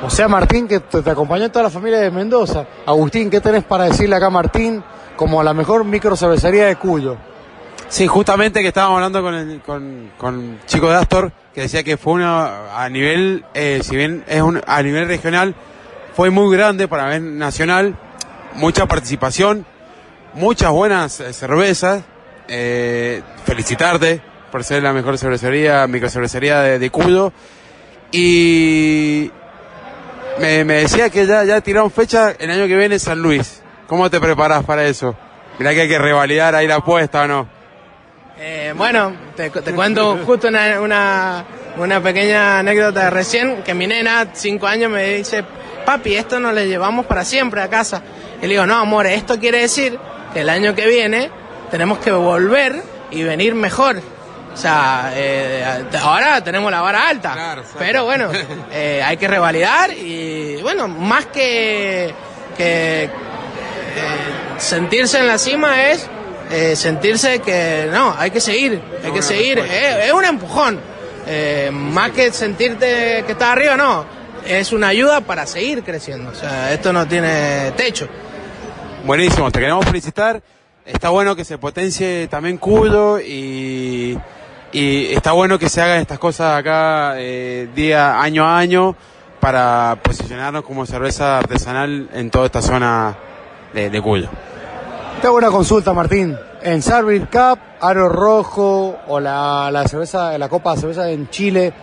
O 0.03 0.09
sea, 0.09 0.27
Martín, 0.27 0.67
que 0.67 0.79
te, 0.79 1.01
te 1.01 1.09
acompañó 1.09 1.49
toda 1.51 1.63
la 1.63 1.69
familia 1.69 1.99
de 1.99 2.09
Mendoza. 2.11 2.65
Agustín, 2.85 3.29
¿qué 3.29 3.41
tenés 3.41 3.63
para 3.63 3.85
decirle 3.85 4.15
acá 4.15 4.27
a 4.27 4.31
Martín 4.31 4.83
como 5.15 5.43
la 5.43 5.53
mejor 5.53 5.83
micro 5.83 6.15
cervecería 6.15 6.67
de 6.67 6.77
Cuyo? 6.77 7.17
Sí, 7.89 8.07
justamente 8.07 8.61
que 8.61 8.67
estábamos 8.67 8.97
hablando 8.97 9.21
con 9.21 9.33
el 9.33 9.61
con, 9.61 10.11
con 10.17 10.59
Chico 10.67 10.89
de 10.89 10.95
Astor, 10.95 11.31
que 11.53 11.61
decía 11.61 11.83
que 11.83 11.97
fue 11.97 12.13
una, 12.13 12.81
a 12.81 12.87
nivel, 12.87 13.43
eh, 13.53 13.81
si 13.83 13.95
bien 13.95 14.23
es 14.27 14.41
un, 14.41 14.61
a 14.65 14.81
nivel 14.83 15.07
regional, 15.07 15.55
fue 16.15 16.29
muy 16.29 16.55
grande 16.55 16.87
para 16.87 17.05
nivel 17.05 17.37
nacional, 17.37 17.97
mucha 18.53 18.85
participación, 18.85 19.65
muchas 20.33 20.71
buenas 20.71 21.19
eh, 21.19 21.33
cervezas, 21.33 22.03
eh, 22.47 23.23
felicitarte 23.43 24.21
por 24.51 24.63
ser 24.63 24.83
la 24.83 24.93
mejor 24.93 25.17
cervecería, 25.17 25.85
microcervecería 25.87 26.61
de, 26.61 26.79
de 26.79 26.89
Cuyo, 26.89 27.31
y 28.11 29.31
me, 30.39 30.63
decía 30.63 31.09
que 31.09 31.25
ya, 31.25 31.43
ya 31.43 31.61
tiraron 31.61 31.91
fecha 31.91 32.33
el 32.39 32.49
año 32.49 32.67
que 32.67 32.75
viene 32.75 32.95
en 32.95 32.99
San 32.99 33.21
Luis. 33.21 33.61
¿Cómo 33.87 34.09
te 34.09 34.19
preparas 34.19 34.63
para 34.63 34.85
eso? 34.85 35.15
Mirá 35.57 35.73
que 35.73 35.81
hay 35.81 35.89
que 35.89 35.99
revalidar 35.99 36.55
ahí 36.55 36.67
la 36.67 36.75
apuesta 36.75 37.23
o 37.23 37.27
no. 37.27 37.47
Eh, 38.39 38.73
bueno, 38.75 39.13
te, 39.35 39.51
cuento 39.51 40.19
justo 40.25 40.47
una, 40.47 40.79
una, 40.79 41.45
una 41.77 42.01
pequeña 42.01 42.59
anécdota 42.59 43.05
de 43.05 43.09
recién, 43.09 43.63
que 43.63 43.73
mi 43.73 43.85
nena, 43.85 44.27
cinco 44.33 44.65
años, 44.65 44.89
me 44.89 45.15
dice, 45.15 45.43
papi, 45.85 46.15
esto 46.15 46.39
no 46.39 46.53
le 46.53 46.67
llevamos 46.67 47.05
para 47.05 47.25
siempre 47.25 47.61
a 47.61 47.69
casa. 47.69 48.01
Y 48.37 48.43
le 48.43 48.49
digo, 48.49 48.65
no, 48.65 48.77
amor, 48.77 49.07
esto 49.07 49.39
quiere 49.39 49.59
decir 49.59 49.99
que 50.33 50.41
el 50.41 50.49
año 50.49 50.73
que 50.73 50.87
viene 50.87 51.29
tenemos 51.69 51.97
que 51.99 52.11
volver 52.11 52.81
y 53.11 53.23
venir 53.23 53.55
mejor. 53.55 54.01
O 54.53 54.57
sea, 54.57 55.11
eh, 55.15 55.85
ahora 56.01 56.43
tenemos 56.43 56.71
la 56.71 56.81
vara 56.81 57.07
alta, 57.07 57.33
Claro, 57.33 57.63
pero 57.77 58.05
bueno, 58.05 58.29
eh, 58.71 59.01
hay 59.03 59.17
que 59.17 59.27
revalidar 59.27 59.91
y 59.91 60.61
bueno, 60.61 60.87
más 60.87 61.27
que, 61.27 62.13
que 62.57 63.03
eh, 63.03 63.09
sentirse 64.57 65.19
en 65.19 65.27
la 65.27 65.37
cima 65.37 65.89
es 65.89 66.09
sentirse 66.73 67.39
que 67.41 67.89
no, 67.91 68.15
hay 68.17 68.31
que 68.31 68.41
seguir, 68.41 68.81
hay 69.05 69.11
que 69.11 69.21
seguir, 69.21 69.59
es, 69.59 70.11
un 70.11 70.25
empujón, 70.25 70.79
más 71.71 72.09
que 72.09 72.33
sentirte 72.33 73.23
que 73.27 73.33
estás 73.33 73.49
arriba, 73.49 73.77
no, 73.77 74.03
es 74.47 74.73
una 74.73 74.87
ayuda 74.87 75.21
para 75.21 75.45
seguir 75.45 75.83
creciendo, 75.83 76.31
o 76.31 76.33
sea, 76.33 76.73
esto 76.73 76.91
no 76.91 77.07
tiene 77.07 77.71
techo. 77.77 78.09
Buenísimo, 79.05 79.51
te 79.51 79.59
queremos 79.59 79.85
felicitar. 79.85 80.41
Está 80.85 81.09
bueno 81.09 81.35
que 81.35 81.45
se 81.45 81.59
potencie 81.59 82.27
también 82.29 82.57
Cuyo 82.57 83.19
y, 83.19 84.17
y 84.71 85.13
está 85.13 85.31
bueno 85.31 85.57
que 85.57 85.69
se 85.69 85.81
hagan 85.81 85.99
estas 85.99 86.19
cosas 86.19 86.57
acá 86.59 87.13
eh, 87.17 87.69
día, 87.75 88.21
año 88.21 88.45
a 88.45 88.57
año 88.57 88.95
para 89.39 89.97
posicionarnos 90.03 90.63
como 90.63 90.85
cerveza 90.85 91.37
artesanal 91.39 92.09
en 92.13 92.29
toda 92.29 92.45
esta 92.45 92.61
zona 92.61 93.15
de, 93.73 93.89
de 93.89 94.01
Cuyo. 94.01 94.29
Te 95.21 95.27
hago 95.27 95.37
una 95.37 95.49
consulta, 95.49 95.93
Martín. 95.93 96.37
En 96.61 96.81
Servir 96.81 97.27
Cup, 97.29 97.59
Aro 97.79 98.09
Rojo 98.09 98.97
o 99.07 99.19
la, 99.19 99.69
la 99.71 99.87
cerveza, 99.87 100.37
la 100.37 100.49
Copa 100.49 100.75
de 100.75 100.81
Cerveza 100.81 101.09
en 101.09 101.29
Chile, 101.29 101.73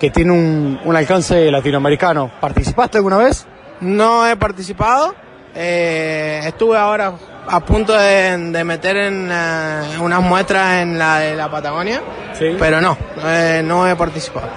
que 0.00 0.10
tiene 0.10 0.32
un, 0.32 0.80
un 0.84 0.96
alcance 0.96 1.50
latinoamericano, 1.50 2.30
¿participaste 2.40 2.98
alguna 2.98 3.18
vez? 3.18 3.46
No 3.80 4.26
he 4.26 4.36
participado. 4.36 5.14
eh, 5.54 6.42
estuve 6.44 6.76
ahora 6.76 7.12
a 7.48 7.60
punto 7.60 7.92
de, 7.96 8.36
de 8.52 8.64
meter 8.64 8.96
en 8.96 9.28
eh, 9.30 9.98
unas 10.00 10.20
muestras 10.20 10.82
en 10.82 10.98
la 10.98 11.18
de 11.20 11.34
la 11.36 11.50
Patagonia, 11.50 12.02
Sí. 12.38 12.56
pero 12.58 12.80
no, 12.80 12.96
eh, 13.24 13.62
no 13.64 13.88
he 13.88 13.94
participado. 13.96 14.48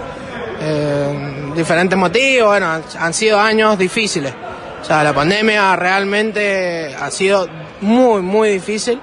Eh, 0.62 1.52
diferentes 1.56 1.98
motivos, 1.98 2.50
bueno, 2.50 2.82
han, 3.00 3.14
sido 3.14 3.40
años 3.40 3.78
difíciles. 3.78 4.34
O 4.82 4.86
sea, 4.86 5.04
la 5.04 5.14
pandemia 5.14 5.76
realmente 5.76 6.96
ha 7.00 7.10
sido 7.12 7.48
muy, 7.82 8.22
muy 8.22 8.50
difícil. 8.52 9.00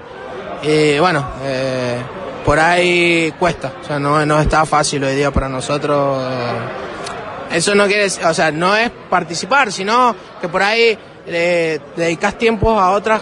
Y 0.62 0.98
bueno, 0.98 1.24
eh, 1.44 1.98
por 2.44 2.58
ahí 2.58 3.32
cuesta. 3.38 3.72
O 3.82 3.84
sea, 3.84 3.98
no, 3.98 4.24
no 4.26 4.40
está 4.40 4.64
fácil 4.66 5.04
hoy 5.04 5.14
día 5.14 5.30
para 5.30 5.48
nosotros. 5.48 6.22
eh, 6.30 7.56
eso 7.56 7.74
no 7.74 7.86
quiere 7.86 8.02
decir, 8.04 8.24
o 8.26 8.34
sea, 8.34 8.50
no 8.50 8.74
es 8.76 8.90
participar, 9.08 9.70
sino 9.72 10.14
que 10.40 10.48
por 10.48 10.62
ahí 10.62 10.98
eh, 11.26 11.78
dedicas 11.96 12.36
tiempo 12.36 12.78
a 12.78 12.90
otras 12.90 13.20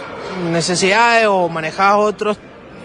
necesidades 0.51 1.27
o 1.27 1.49
manejas 1.49 1.95
otros 1.95 2.37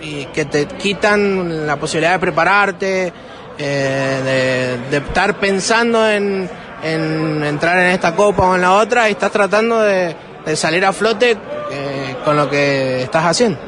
y 0.02 0.26
que 0.26 0.44
te 0.44 0.66
quitan 0.66 1.66
la 1.66 1.76
posibilidad 1.76 2.12
de 2.12 2.18
prepararte, 2.18 3.12
eh, 3.58 4.78
de, 4.90 4.96
estar 4.96 5.38
pensando 5.38 6.08
en, 6.08 6.48
en 6.82 7.44
entrar 7.44 7.78
en 7.78 7.90
esta 7.90 8.14
copa 8.14 8.48
o 8.48 8.54
en 8.54 8.62
la 8.62 8.74
otra 8.74 9.08
y 9.08 9.12
estás 9.12 9.30
tratando 9.30 9.80
de, 9.80 10.16
salir 10.54 10.84
a 10.84 10.92
flote 10.92 11.36
eh, 11.70 12.16
con 12.24 12.36
lo 12.36 12.48
que 12.48 13.02
estás 13.02 13.24
haciendo. 13.24 13.58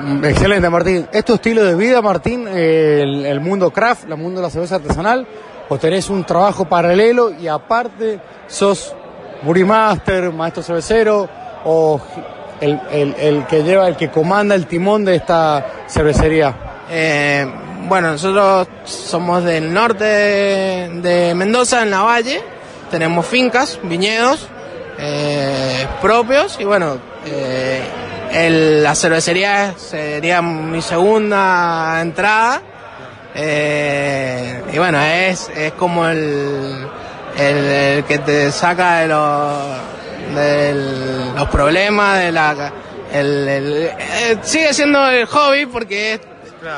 Mm, 0.00 0.24
Excelente, 0.24 0.70
Martín. 0.70 1.06
¿Es 1.12 1.24
tu 1.24 1.34
estilo 1.34 1.64
de 1.64 1.74
vida, 1.74 2.00
Martín, 2.00 2.46
el, 2.48 3.40
mundo 3.40 3.70
craft, 3.70 4.04
el 4.08 4.16
mundo 4.16 4.40
de 4.40 4.46
la 4.46 4.50
cerveza 4.50 4.76
artesanal? 4.76 5.26
¿O 5.68 5.78
tenés 5.78 6.10
un 6.10 6.24
trabajo 6.24 6.66
paralelo 6.66 7.30
y 7.30 7.48
aparte 7.48 8.20
sos 8.46 8.94
Master, 9.42 10.32
maestro 10.32 10.62
cervecero 10.62 11.28
o 11.64 12.00
el, 12.60 12.80
el- 12.90 13.14
el 13.18 13.46
que 13.46 13.62
lleva, 13.62 13.88
el 13.88 13.96
que 13.96 14.10
comanda 14.10 14.54
el 14.54 14.66
timón 14.66 15.04
de 15.04 15.16
esta 15.16 15.64
cervecería? 15.88 16.54
Eh, 16.90 17.46
bueno, 17.88 18.12
nosotros 18.12 18.68
somos 18.84 19.44
del 19.44 19.72
norte 19.72 20.04
de, 20.04 21.32
Mendoza, 21.34 21.82
en 21.82 21.90
la 21.90 22.02
Valle. 22.02 22.40
Tenemos 22.90 23.26
fincas, 23.26 23.78
viñedos 23.82 24.48
eh, 24.98 25.86
propios 26.00 26.56
y 26.60 26.64
bueno, 26.64 26.98
eh, 27.26 27.82
la 28.82 28.94
cervecería 28.94 29.74
sería 29.76 30.40
mi 30.42 30.80
segunda 30.82 31.98
entrada. 32.00 32.62
Y 34.72 34.78
bueno, 34.78 35.00
es, 35.02 35.50
es 35.56 35.72
como 35.72 36.06
el, 36.06 36.86
el, 37.38 37.56
el 37.56 38.04
que 38.04 38.18
te 38.18 38.50
saca 38.52 39.00
de 39.00 39.08
los, 39.08 39.58
de 40.34 41.32
los 41.36 41.48
problemas, 41.48 42.18
de 42.18 42.32
la... 42.32 42.72
el- 43.12 43.48
el- 43.48 43.90
eh, 43.98 44.38
sigue 44.42 44.72
siendo 44.74 45.06
el 45.08 45.26
hobby 45.26 45.66
porque 45.66 46.14
es, 46.14 46.20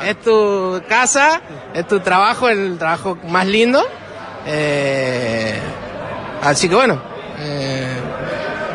es 0.05 0.21
tu 0.21 0.81
casa, 0.89 1.41
es 1.73 1.87
tu 1.87 1.99
trabajo, 1.99 2.49
el 2.49 2.77
trabajo 2.77 3.17
más 3.27 3.45
lindo. 3.45 3.83
Eh, 4.45 5.53
así 6.43 6.67
que 6.69 6.75
bueno, 6.75 7.01
eh, 7.39 7.87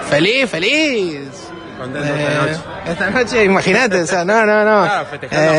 feliz, 0.09 0.49
feliz. 0.51 1.29
Contento 1.79 2.15
Eh, 2.15 2.23
esta 2.23 2.47
noche. 2.47 2.61
esta 2.87 3.11
noche, 3.11 3.45
imagínate, 3.45 4.03
o 4.03 4.07
sea, 4.07 4.25
no, 4.25 4.45
no, 4.47 4.65
no. 4.65 4.83
Claro, 5.31 5.53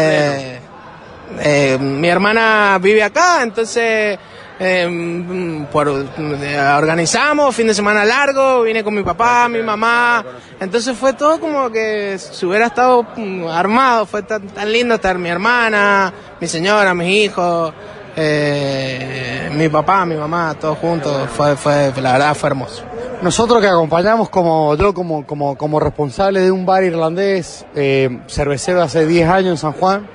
mi 1.80 2.08
hermana 2.10 2.78
vive 2.82 3.04
acá, 3.04 3.42
entonces 3.44 4.18
eh, 4.60 5.66
por, 5.72 5.88
eh, 5.90 6.60
organizamos 6.78 7.56
fin 7.56 7.68
de 7.68 7.74
semana 7.74 8.06
largo, 8.06 8.62
vine 8.62 8.84
con 8.84 8.94
mi 8.94 9.04
papá, 9.04 9.50
mi 9.50 9.62
mamá, 9.62 10.24
entonces 10.60 10.96
fue 10.98 11.14
todo 11.14 11.40
como 11.40 11.72
que 11.72 12.18
si 12.18 12.46
hubiera 12.46 12.68
estado 12.68 13.06
mm, 13.16 13.48
armado, 13.48 14.06
fue 14.06 14.24
tan, 14.24 14.48
tan 14.48 14.72
lindo 14.72 14.96
estar 14.96 15.18
mi 15.18 15.30
hermana, 15.30 16.14
mi 16.40 16.48
señora, 16.48 16.94
mis 16.94 17.10
hijos, 17.10 17.74
eh, 18.16 19.50
mi 19.54 19.70
papá, 19.70 20.06
mi 20.06 20.16
mamá, 20.16 20.56
todos 20.60 20.78
juntos, 20.78 21.30
fue, 21.32 21.56
fue, 21.56 21.92
la 22.02 22.14
verdad 22.14 22.36
fue 22.36 22.50
hermoso. 22.50 22.84
Nosotros 23.22 23.62
que 23.62 23.68
acompañamos 23.68 24.30
como 24.30 24.76
yo 24.76 24.94
como, 24.94 25.26
como, 25.26 25.58
como 25.58 25.80
responsable 25.80 26.42
de 26.42 26.52
un 26.52 26.66
bar 26.66 26.84
irlandés, 26.84 27.66
eh, 27.76 28.20
cervecero 28.28 28.82
hace 28.82 29.06
10 29.06 29.30
años 29.30 29.52
en 29.52 29.58
San 29.58 29.72
Juan, 29.74 30.08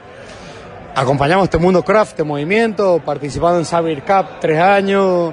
acompañamos 1.01 1.45
este 1.45 1.59
mundo 1.59 1.83
craft, 1.85 2.11
este 2.13 2.25
movimiento, 2.25 3.01
participando 3.05 3.59
en 3.59 3.65
Sabir 3.65 4.03
Cup 4.03 4.27
tres 4.41 4.61
años, 4.61 5.33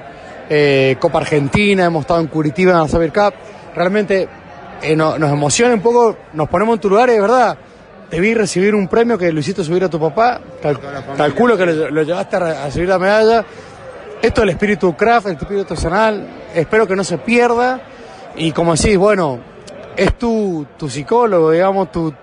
eh, 0.50 0.96
Copa 1.00 1.20
Argentina, 1.20 1.86
hemos 1.86 2.02
estado 2.02 2.20
en 2.22 2.28
Curitiba 2.28 2.74
en 2.74 2.80
la 2.80 2.88
Sabir 2.88 3.12
Cup. 3.12 3.34
Realmente 3.74 4.28
eh, 4.82 4.96
no- 4.96 5.18
nos 5.18 5.32
emociona 5.32 5.74
un 5.74 5.82
poco, 5.82 6.16
nos 6.34 6.48
ponemos 6.50 6.76
en 6.76 6.80
tu 6.82 6.90
lugar 6.90 7.10
y 7.10 7.14
de 7.14 7.22
verdad, 7.22 7.58
te 8.10 8.20
vi 8.20 8.34
recibir 8.34 8.76
un 8.76 8.88
premio 8.88 9.18
que 9.18 9.32
lo 9.32 9.40
hiciste 9.40 9.64
subir 9.64 9.84
a 9.84 9.90
tu 9.90 10.00
papá, 10.00 10.40
cal- 10.62 10.80
calculo 11.18 11.58
que 11.58 11.66
lo, 11.66 11.90
lo 11.90 12.04
llevaste 12.04 12.36
a, 12.36 12.40
a 12.40 12.66
recibir 12.66 12.90
la 12.90 13.00
medalla. 13.00 13.46
Esto 14.22 14.42
es 14.42 14.44
el 14.44 14.50
espíritu 14.50 14.96
craft, 14.96 15.28
el 15.28 15.34
espíritu 15.34 15.62
artesanal, 15.62 16.28
espero 16.54 16.88
que 16.88 16.96
no 16.96 17.04
se 17.04 17.18
pierda. 17.18 17.82
Y 18.36 18.52
como 18.52 18.76
decís, 18.76 18.98
bueno, 18.98 19.40
es 19.96 20.14
tu, 20.18 20.66
tu 20.78 20.90
psicólogo, 20.90 21.52
digamos, 21.52 21.92
tu, 21.92 22.14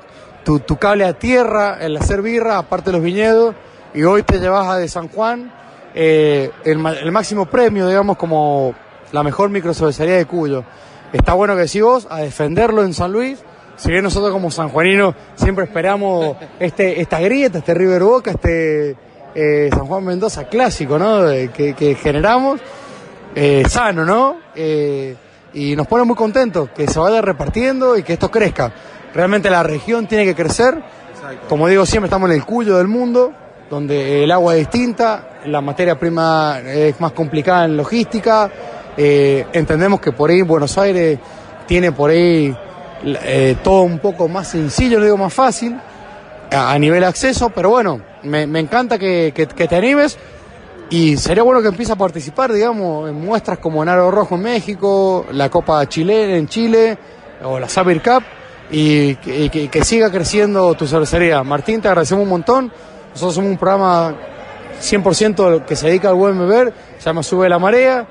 tu, 0.45 0.61
tu 0.61 0.77
cable 0.77 1.05
a 1.05 1.15
tierra, 1.15 1.79
el 1.81 1.97
hacer 1.97 2.23
birra, 2.23 2.59
aparte 2.59 2.91
de 2.91 2.97
los 2.97 3.05
viñedos, 3.05 3.55
y 3.95 4.03
hoy 4.05 4.23
te 4.23 4.39
llevas 4.39 4.69
a 4.69 4.79
de 4.79 4.89
San 4.89 5.09
Juan 5.09 5.53
eh, 5.95 6.51
el, 6.65 6.85
el 6.87 7.13
máximo 7.13 7.47
premio, 7.47 7.87
digamos, 7.87 8.17
como 8.17 8.75
la 9.13 9.23
mejor 9.23 9.51
microcervecería 9.51 10.17
de 10.17 10.27
Cuyo. 10.27 10.65
Está 11.13 11.35
bueno 11.35 11.57
que 11.57 11.69
sí 11.69 11.81
vos, 11.81 12.07
a 12.11 12.21
defenderlo 12.21 12.83
en 12.83 12.95
San 12.95 13.13
Luis, 13.13 13.39
si 13.77 13.91
bien 13.91 14.03
nosotros 14.05 14.33
como 14.33 14.51
sanjuaninos 14.51 15.15
siempre 15.35 15.65
esperamos 15.65 16.37
este, 16.61 17.01
esta 17.01 17.21
grieta, 17.21 17.59
este 17.59 17.75
River 17.75 18.03
Boca, 18.03 18.31
este 18.33 18.97
eh, 19.35 19.71
San 19.71 19.87
Juan 19.87 20.05
Mendoza 20.05 20.45
clásico, 20.45 20.99
¿no? 20.99 21.27
Que, 21.53 21.75
que 21.77 21.95
generamos, 21.95 22.61
eh, 23.35 23.65
sano, 23.69 24.05
¿no? 24.05 24.37
Eh, 24.55 25.17
y 25.55 25.75
nos 25.77 25.87
pone 25.87 26.05
muy 26.05 26.17
contentos 26.17 26.71
que 26.71 26.87
se 26.87 26.99
vaya 26.99 27.21
repartiendo 27.21 27.97
y 27.97 28.03
que 28.03 28.15
esto 28.15 28.31
crezca. 28.31 28.73
Realmente 29.15 29.51
la 29.51 29.63
región 29.63 30.07
tiene 30.07 30.25
que 30.25 30.35
crecer. 30.35 30.83
Como 31.49 31.69
digo, 31.69 31.87
siempre 31.87 32.07
estamos 32.07 32.29
en 32.31 32.37
el 32.37 32.45
cuyo 32.45 32.79
del 32.79 32.89
mundo, 32.89 33.33
donde 33.71 34.25
el 34.25 34.31
agua 34.33 34.55
es 34.55 34.61
distinta, 34.61 35.39
la 35.47 35.61
materia 35.61 35.99
prima 35.99 36.61
es 36.65 37.01
más 37.01 37.13
complicada 37.13 37.65
en 37.65 37.77
logística. 37.77 38.51
eh, 38.97 39.47
entendemos 39.53 40.01
que 40.01 40.13
por 40.13 40.29
ahí 40.31 40.43
Buenos 40.43 40.77
Aires 40.79 41.19
tiene 41.67 41.93
por 41.93 42.11
ahí 42.11 42.55
eh, 43.05 43.57
todo 43.63 43.83
un 43.83 43.99
poco 44.01 44.29
más 44.29 44.49
sencillo, 44.49 44.99
no 44.99 45.05
digo 45.05 45.17
más 45.17 45.33
fácil, 45.33 45.79
a, 46.51 46.73
a 46.73 46.79
nivel 46.79 47.03
acceso, 47.05 47.49
pero 47.51 47.71
bueno, 47.71 48.01
me, 48.25 48.47
me 48.47 48.61
encanta 48.61 48.99
que, 48.99 49.33
que- 49.35 49.47
que 49.47 49.67
te 49.69 49.77
animes 49.77 50.19
y 50.91 51.17
sería 51.17 51.43
bueno 51.43 51.63
que 51.63 51.69
empiece 51.69 51.93
a 51.93 51.97
participar, 51.97 52.53
digamos, 52.53 53.09
en 53.09 53.15
muestras 53.15 53.59
como 53.59 53.83
Naro 53.83 54.11
Rojo 54.11 54.35
en 54.35 54.43
México, 54.43 55.25
la 55.33 55.49
Copa 55.49 55.89
Chile 55.89 56.37
en 56.37 56.47
Chile 56.49 56.99
o 57.45 57.59
la 57.59 57.69
Sabir 57.71 58.03
Cup 58.03 58.23
y, 58.71 59.17
que- 59.17 59.45
y 59.45 59.49
que, 59.51 59.69
que 59.69 59.85
siga 59.85 60.11
creciendo 60.11 60.73
tu 60.75 60.87
cervecería. 60.87 61.43
Martín, 61.43 61.81
te 61.81 61.89
agradecemos 61.89 62.23
un 62.25 62.31
montón. 62.31 62.73
Nosotros 63.11 63.35
somos 63.35 63.51
un 63.51 63.59
programa 63.59 64.15
100% 64.81 65.65
que 65.65 65.77
se 65.77 65.87
dedica 65.89 66.09
al 66.09 66.15
buen 66.15 66.39
beber, 66.39 66.73
se 66.99 67.05
llama 67.05 67.23
Sube 67.23 67.49
la 67.49 67.59
Marea, 67.59 68.07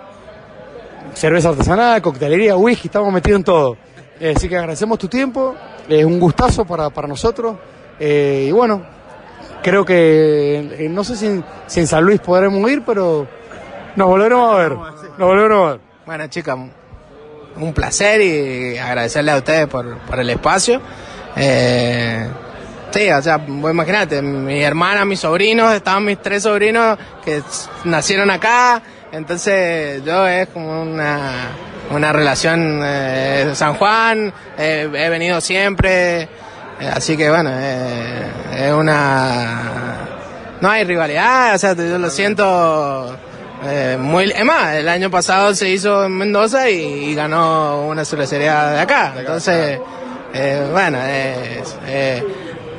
cerveza 1.13 1.49
artesanal, 1.49 2.01
coctelería, 2.01 2.55
whisky, 2.55 2.87
estamos 2.87 3.11
metidos 3.11 3.39
en 3.39 3.43
todo. 3.43 3.77
Eh, 4.19 4.33
así 4.35 4.47
que 4.47 4.57
agradecemos 4.57 4.99
tu 4.99 5.07
tiempo, 5.07 5.55
es 5.89 6.05
un 6.05 6.19
gustazo 6.19 6.63
para, 6.65 6.89
para 6.91 7.07
nosotros. 7.07 7.55
Eh, 7.99 8.45
y 8.49 8.51
bueno, 8.51 8.83
creo 9.63 9.83
que 9.83 10.85
eh, 10.85 10.89
no 10.89 11.03
sé 11.03 11.15
si, 11.15 11.25
en- 11.27 11.45
si 11.67 11.79
en 11.79 11.87
San 11.87 12.03
Luis 12.03 12.19
podremos 12.19 12.69
ir, 12.69 12.83
pero 12.85 13.27
nos 13.95 14.07
volveremos 14.07 14.53
a 14.53 14.57
ver. 14.57 14.71
Nos 14.73 15.17
volveremos 15.27 15.67
a 15.67 15.71
ver. 15.71 15.81
Bueno, 16.05 16.27
chicas, 16.27 16.57
un 17.57 17.73
placer 17.73 18.21
y 18.21 18.77
agradecerle 18.77 19.31
a 19.31 19.37
ustedes 19.37 19.67
por, 19.67 19.97
por 19.99 20.19
el 20.19 20.29
espacio. 20.29 20.81
Eh, 21.35 22.27
sí, 22.91 23.09
o 23.09 23.21
sea, 23.21 23.37
vos 23.37 23.71
imagínate, 23.71 24.21
mi 24.21 24.61
hermana, 24.61 25.05
mis 25.05 25.19
sobrinos, 25.19 25.73
estaban 25.73 26.05
mis 26.05 26.21
tres 26.21 26.43
sobrinos 26.43 26.97
que 27.23 27.41
nacieron 27.85 28.29
acá, 28.29 28.81
entonces 29.11 30.03
yo 30.03 30.27
es 30.27 30.47
como 30.49 30.81
una, 30.81 31.49
una 31.91 32.13
relación 32.13 32.81
eh, 32.83 33.51
San 33.53 33.75
Juan, 33.75 34.33
he 34.57 35.09
venido 35.09 35.39
siempre, 35.41 36.27
eh, 36.81 36.89
así 36.91 37.15
que 37.15 37.29
bueno, 37.29 37.51
eh, 37.53 38.27
es 38.57 38.73
una... 38.73 40.07
No 40.61 40.69
hay 40.69 40.83
rivalidad, 40.83 41.55
o 41.55 41.57
sea, 41.57 41.75
yo 41.75 41.97
lo 41.97 42.09
siento 42.09 43.15
eh, 43.63 43.97
muy... 43.99 44.31
Es 44.31 44.43
más, 44.45 44.75
el 44.75 44.87
año 44.89 45.09
pasado 45.11 45.53
se 45.55 45.69
hizo 45.69 46.05
en 46.05 46.17
Mendoza 46.17 46.69
y, 46.69 46.75
y 47.11 47.15
ganó 47.15 47.87
una 47.87 48.03
cervecería 48.05 48.67
de 48.71 48.79
acá. 48.79 49.13
Entonces, 49.17 49.79
eh, 50.33 50.67
bueno, 50.71 50.97
eh, 51.01 52.23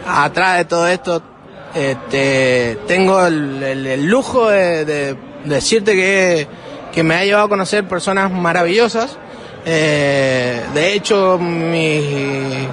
atrás 0.07 0.59
de 0.59 0.65
todo 0.65 0.87
esto 0.89 1.23
este, 1.75 2.79
tengo 2.87 3.25
el, 3.27 3.63
el- 3.63 3.87
el 3.87 4.07
lujo 4.07 4.49
de, 4.51 4.85
de 4.85 5.17
decirte 5.45 5.95
que, 5.95 6.47
que 6.93 7.03
me 7.03 7.15
ha 7.15 7.25
llevado 7.25 7.47
a 7.47 7.49
conocer 7.49 7.87
personas 7.89 8.31
maravillosas. 8.31 9.17
Eh, 9.65 10.61
de 10.75 10.93
hecho, 10.93 11.39
mis 11.39 12.67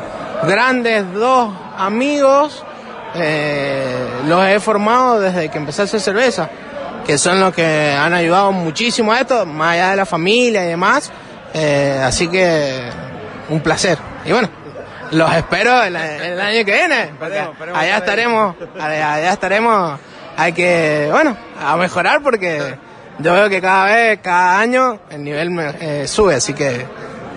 grandes 0.48 1.14
dos 1.14 1.54
amigos 1.78 2.64
eh, 3.16 4.08
los 4.28 4.44
he 4.48 4.60
formado 4.60 5.20
desde 5.20 5.50
que 5.50 5.58
empecé 5.60 5.82
a 5.82 5.86
hacer 5.86 6.00
cerveza, 6.02 6.50
que 7.10 7.18
son 7.18 7.40
los 7.40 7.52
que 7.56 7.92
han 7.92 8.14
ayudado 8.14 8.52
muchísimo 8.52 9.12
a 9.12 9.22
esto, 9.22 9.44
más 9.44 9.74
allá 9.74 9.90
de 9.90 9.96
la 9.96 10.06
familia 10.06 10.64
y 10.64 10.68
demás. 10.68 11.12
Eh, 11.56 12.00
así 12.04 12.28
que 12.28 12.84
un 13.50 13.62
placer. 13.62 13.98
Y 14.26 14.32
bueno, 14.32 14.48
los 15.10 15.34
espero 15.34 15.82
el, 15.82 15.96
el 15.96 16.40
año 16.40 16.64
que 16.64 16.72
viene. 16.72 17.10
allá 17.74 17.98
estaremos, 17.98 18.56
allá, 18.80 19.14
allá 19.16 19.34
estaremos. 19.34 20.00
Hay 20.38 20.54
que, 20.54 21.08
bueno, 21.12 21.36
a 21.60 21.76
mejorar 21.78 22.22
porque 22.22 22.76
yo 23.18 23.34
veo 23.34 23.50
que 23.50 23.60
cada 23.60 23.86
vez, 23.86 24.20
cada 24.22 24.60
año, 24.60 25.00
el 25.10 25.24
nivel 25.24 25.50
me- 25.50 25.74
eh, 25.82 26.08
sube, 26.08 26.36
así 26.36 26.54
que 26.54 26.86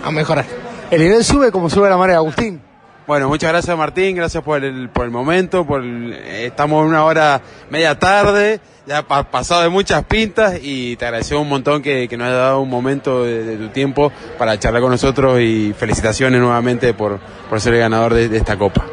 a 0.05 0.11
mejorar. 0.11 0.45
El 0.91 1.01
nivel 1.01 1.23
sube 1.25 1.51
como 1.51 1.67
sube 1.67 1.89
la 1.89 1.97
marea, 1.97 2.17
Agustín. 2.17 2.61
Bueno, 3.05 3.27
muchas 3.27 3.49
gracias 3.51 3.77
Martín, 3.77 4.15
gracias 4.15 4.41
por 4.43 4.63
el, 4.63 4.87
por 4.89 5.03
el 5.03 5.11
momento, 5.11 5.65
por 5.65 5.81
el- 5.81 6.13
eh, 6.13 6.45
estamos 6.45 6.83
en 6.83 6.89
una 6.89 7.03
hora 7.03 7.41
media 7.69 7.99
tarde, 7.99 8.61
ya 8.85 8.99
ha 8.99 9.23
pasado 9.29 9.61
de 9.61 9.69
muchas 9.69 10.03
pintas 10.05 10.57
y 10.61 10.95
te 10.95 11.05
agradecemos 11.05 11.43
un 11.43 11.49
montón 11.49 11.81
que, 11.81 12.07
que 12.07 12.15
nos 12.15 12.27
hayas 12.27 12.37
dado 12.39 12.61
un 12.61 12.69
momento 12.69 13.25
de, 13.25 13.43
de 13.43 13.57
tu 13.57 13.67
tiempo 13.69 14.09
para 14.37 14.57
charlar 14.57 14.81
con 14.81 14.91
nosotros 14.91 15.41
y 15.41 15.73
felicitaciones 15.77 16.39
nuevamente 16.39 16.93
por, 16.93 17.19
por 17.49 17.59
ser 17.59 17.73
el 17.73 17.81
ganador 17.81 18.13
de, 18.13 18.29
de 18.29 18.37
esta 18.37 18.57
copa. 18.57 18.85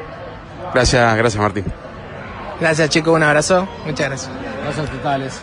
Gracias, 0.75 1.16
gracias 1.16 1.40
Martín. 1.40 1.64
Gracias 2.61 2.90
chicos, 2.90 3.14
un 3.14 3.23
abrazo, 3.23 3.68
muchas 3.87 4.09
gracias. 4.09 4.31
Gracias 4.64 4.90
totales. 4.90 5.40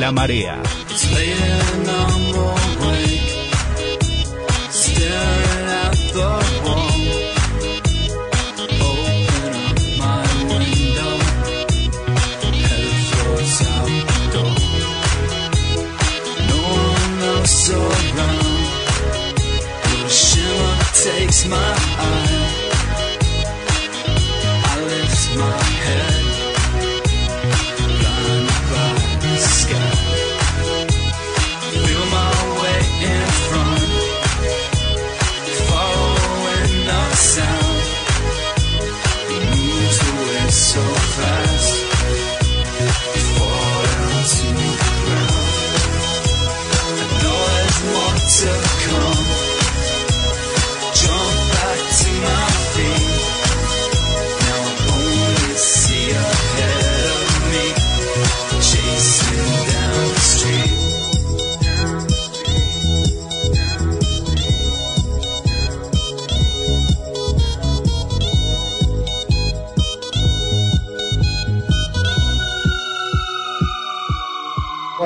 La 0.00 0.12
marea. 0.12 0.62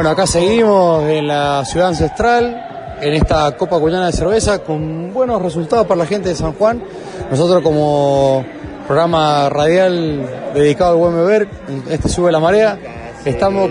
Bueno, 0.05 0.13
acá 0.13 0.27
seguimos 0.27 1.03
en 1.09 1.27
la 1.29 1.65
ciudad 1.65 1.89
ancestral, 1.89 2.95
en 3.01 3.15
esta 3.15 3.57
Copa 3.57 3.79
Cuyana 3.81 4.05
de 4.05 4.13
Cerveza, 4.13 4.59
con 4.59 5.15
buenos 5.15 5.41
resultados 5.41 5.87
para 5.87 5.97
la 5.97 6.05
gente 6.05 6.29
de 6.29 6.35
San 6.35 6.53
Juan. 6.53 6.83
Nosotros 7.31 7.63
como 7.63 8.45
programa 8.87 9.49
radial 9.49 10.53
dedicado 10.53 10.91
al 10.91 10.99
buen 10.99 11.15
beber, 11.15 11.49
este 11.89 12.11
sube 12.11 12.31
la 12.31 12.39
marea, 12.39 12.79
Estamos. 13.25 13.71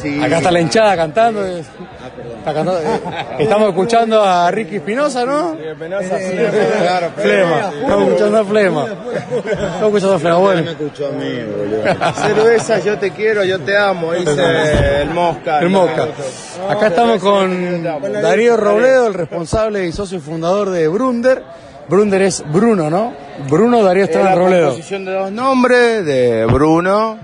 Sí. 0.00 0.20
Acá 0.22 0.38
está 0.38 0.50
la 0.50 0.60
hinchada 0.60 0.96
cantando. 0.96 1.44
eh. 1.46 1.60
Está 1.60 2.54
cantando, 2.54 2.78
eh. 2.80 3.00
Estamos 3.40 3.68
escuchando 3.70 4.22
a 4.22 4.50
Ricky 4.50 4.76
Espinosa, 4.76 5.24
¿no? 5.24 5.56
Claro, 5.56 7.10
Flema. 7.16 7.70
Estamos 7.80 8.06
escuchando 8.08 8.38
a 8.38 8.44
Flema. 8.44 8.86
Estamos 8.86 9.94
escuchando 9.96 10.14
a 10.14 10.18
Flema. 10.18 10.36
Bueno, 10.38 10.62
me 10.62 10.70
escuchó 10.70 11.06
a 11.06 11.10
mí, 11.12 11.38
boludo. 11.42 12.14
Cerveza, 12.14 12.78
yo 12.80 12.98
te 12.98 13.10
quiero, 13.10 13.44
yo 13.44 13.58
te 13.60 13.76
amo, 13.76 14.12
dice 14.12 15.02
el 15.02 15.10
Mosca. 15.10 15.60
el 15.60 15.70
Mosca. 15.70 16.06
Acá 16.68 16.86
estamos 16.88 17.20
con 17.22 17.82
Darío 17.82 18.56
Robledo, 18.56 19.08
el 19.08 19.14
responsable 19.14 19.86
y 19.86 19.92
socio 19.92 20.20
fundador 20.20 20.70
de 20.70 20.86
Brunder. 20.88 21.42
Brunder 21.88 22.22
es 22.22 22.44
Bruno, 22.52 22.90
¿no? 22.90 23.12
Bruno 23.48 23.82
Darío 23.82 24.04
Es 24.04 24.10
Esteban 24.10 24.30
la 24.30 24.34
Robledo. 24.34 24.66
composición 24.70 25.04
de 25.04 25.12
dos 25.12 25.30
nombres, 25.30 26.04
de 26.04 26.44
Bruno, 26.46 27.16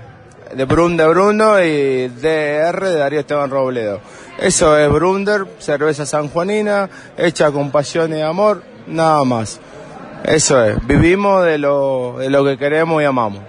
de 0.55 0.65
Brun 0.65 0.97
de 0.97 1.07
Bruno 1.07 1.61
y 1.61 2.07
DR 2.07 2.79
de 2.79 2.97
Darío 2.97 3.19
Esteban 3.19 3.49
Robledo. 3.49 3.99
Eso 4.39 4.77
es 4.77 4.89
Brunder, 4.91 5.45
cerveza 5.59 6.05
sanjuanina, 6.05 6.89
hecha 7.17 7.51
con 7.51 7.71
pasión 7.71 8.15
y 8.15 8.21
amor, 8.21 8.63
nada 8.87 9.23
más. 9.23 9.59
Eso 10.23 10.63
es, 10.63 10.85
vivimos 10.87 11.43
de 11.45 11.57
lo, 11.57 12.17
de 12.17 12.29
lo 12.29 12.43
que 12.43 12.57
queremos 12.57 13.01
y 13.01 13.05
amamos. 13.05 13.41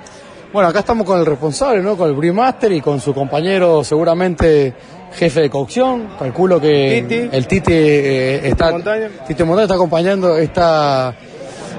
Bueno, 0.52 0.68
acá 0.68 0.80
estamos 0.80 1.06
con 1.06 1.18
el 1.18 1.26
responsable, 1.26 1.82
¿no? 1.82 1.96
Con 1.96 2.08
el 2.08 2.14
Brewmaster 2.14 2.70
y 2.72 2.80
con 2.80 3.00
su 3.00 3.12
compañero, 3.12 3.82
seguramente 3.82 4.74
jefe 5.12 5.40
de 5.42 5.50
cocción. 5.50 6.10
Calculo 6.18 6.60
que 6.60 7.04
Titi. 7.08 7.28
el 7.32 7.46
Titi 7.46 7.72
eh, 7.72 8.48
está, 8.48 8.70
Montaña. 8.70 9.08
Titi 9.26 9.42
Montaña 9.42 9.64
está 9.64 9.74
acompañando 9.74 10.36
esta, 10.36 11.14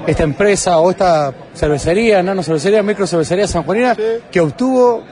esta 0.06 0.22
empresa 0.22 0.78
o 0.78 0.90
esta 0.90 1.32
cervecería, 1.54 2.22
nano 2.22 2.42
cervecería, 2.42 2.82
micro 2.82 3.06
cervecería 3.06 3.46
sanjuanina, 3.46 3.96
que 4.30 4.40
obtuvo 4.40 5.04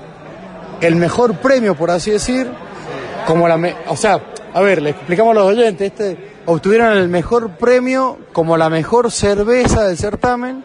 el 0.87 0.97
mejor 0.97 1.35
premio, 1.37 1.75
por 1.75 1.91
así 1.91 2.11
decir, 2.11 2.49
como 3.27 3.49
la, 3.49 3.57
me- 3.57 3.75
o 3.89 3.97
sea, 3.97 4.21
a 4.53 4.61
ver, 4.61 4.83
le 4.83 4.91
explicamos 4.91 5.33
a 5.33 5.35
los 5.41 5.47
oyentes, 5.49 5.93
este, 5.93 6.17
obtuvieron 6.47 6.97
el 6.97 7.09
mejor 7.09 7.51
premio 7.57 8.19
como 8.33 8.57
la 8.57 8.69
mejor 8.71 9.11
cerveza 9.11 9.85
del 9.89 9.97
certamen, 9.97 10.65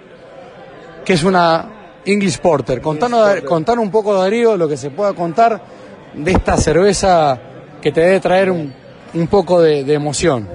que 1.06 1.14
es 1.14 1.24
una 1.24 1.66
English 2.06 2.40
Porter. 2.40 2.82
Contanos, 2.82 3.42
contanos 3.48 3.84
un 3.84 3.92
poco, 3.92 4.14
Darío, 4.14 4.58
lo 4.58 4.68
que 4.68 4.78
se 4.78 4.90
pueda 4.92 5.14
contar 5.14 5.62
de 6.14 6.32
esta 6.32 6.58
cerveza 6.58 7.40
que 7.82 7.92
te 7.92 8.02
debe 8.02 8.20
traer 8.20 8.52
un, 8.52 8.74
un 9.14 9.28
poco 9.28 9.62
de, 9.62 9.84
de 9.84 9.94
emoción. 9.94 10.48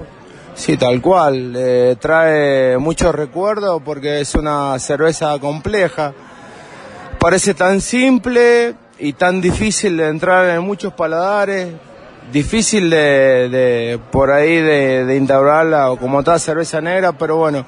Sí, 0.55 0.77
tal 0.77 1.01
cual. 1.01 1.55
eh, 1.57 1.97
trae 1.99 2.79
muchos 2.79 3.13
recuerdos 3.15 3.83
porque 3.85 4.21
es 4.21 4.35
una 4.37 4.79
cerveza 4.79 5.37
compleja. 5.41 6.13
Parece 7.19 7.55
tan 7.55 7.81
simple 7.81 8.75
y 8.99 9.13
tan 9.15 9.41
difícil 9.41 9.97
de 9.97 10.09
entrar 10.09 10.49
en 10.51 10.63
muchos 10.63 10.93
paladares. 10.93 11.73
Difícil 12.33 12.89
de, 12.89 13.49
de 13.51 14.01
por 14.11 14.31
ahí 14.31 14.57
de, 14.57 15.05
de 15.05 15.17
instaurarla 15.17 15.91
o 15.91 15.99
como 15.99 16.23
toda 16.23 16.39
cerveza 16.39 16.81
negra, 16.81 17.13
pero 17.13 17.37
bueno, 17.37 17.67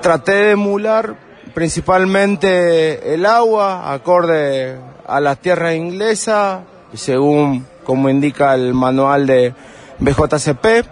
traté 0.00 0.32
de 0.32 0.50
emular 0.52 1.14
principalmente 1.54 3.14
el 3.14 3.24
agua 3.24 3.92
acorde 3.92 4.76
a 5.06 5.20
las 5.20 5.38
tierras 5.38 5.76
inglesas, 5.76 6.60
según 6.92 7.64
como 7.84 8.08
indica 8.08 8.54
el 8.54 8.74
manual 8.74 9.26
de 9.28 9.54
BJCP. 10.00 10.86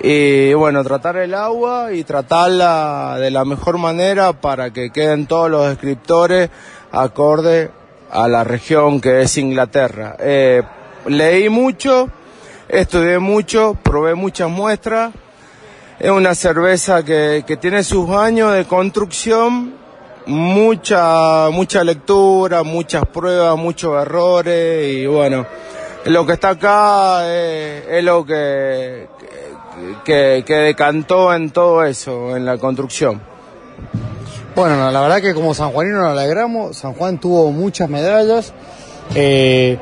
Y 0.00 0.54
bueno, 0.54 0.84
tratar 0.84 1.16
el 1.16 1.34
agua 1.34 1.92
y 1.92 2.04
tratarla 2.04 3.16
de 3.18 3.30
la 3.32 3.44
mejor 3.44 3.78
manera 3.78 4.32
para 4.34 4.70
que 4.70 4.90
queden 4.90 5.26
todos 5.26 5.50
los 5.50 5.68
descriptores 5.68 6.50
acorde 6.92 7.70
a 8.10 8.28
la 8.28 8.44
región 8.44 9.00
que 9.00 9.22
es 9.22 9.36
Inglaterra. 9.38 10.16
Eh, 10.18 10.62
leí 11.06 11.48
mucho, 11.48 12.08
estudié 12.68 13.18
mucho, 13.18 13.76
probé 13.82 14.14
muchas 14.14 14.48
muestras. 14.48 15.12
Es 15.98 16.10
una 16.10 16.34
cerveza 16.34 17.04
que, 17.04 17.44
que 17.46 17.56
tiene 17.56 17.82
sus 17.82 18.10
años 18.10 18.52
de 18.52 18.64
construcción, 18.64 19.74
mucha, 20.26 21.50
mucha 21.50 21.84
lectura, 21.84 22.62
muchas 22.62 23.06
pruebas, 23.06 23.56
muchos 23.56 24.00
errores 24.00 24.92
y 24.92 25.06
bueno, 25.06 25.46
lo 26.06 26.26
que 26.26 26.32
está 26.34 26.50
acá 26.50 27.26
es, 27.32 27.84
es 27.88 28.04
lo 28.04 28.24
que, 28.26 29.08
que, 30.04 30.42
que 30.46 30.54
decantó 30.54 31.32
en 31.34 31.50
todo 31.50 31.84
eso, 31.84 32.36
en 32.36 32.44
la 32.44 32.58
construcción. 32.58 33.33
Bueno, 34.54 34.76
no, 34.76 34.90
la 34.90 35.00
verdad 35.00 35.20
que 35.20 35.34
como 35.34 35.52
sanjuanino 35.52 35.98
nos 36.00 36.10
alegramos. 36.16 36.76
San 36.76 36.94
Juan 36.94 37.18
tuvo 37.18 37.50
muchas 37.50 37.88
medallas. 37.88 38.52
eh, 39.14 39.78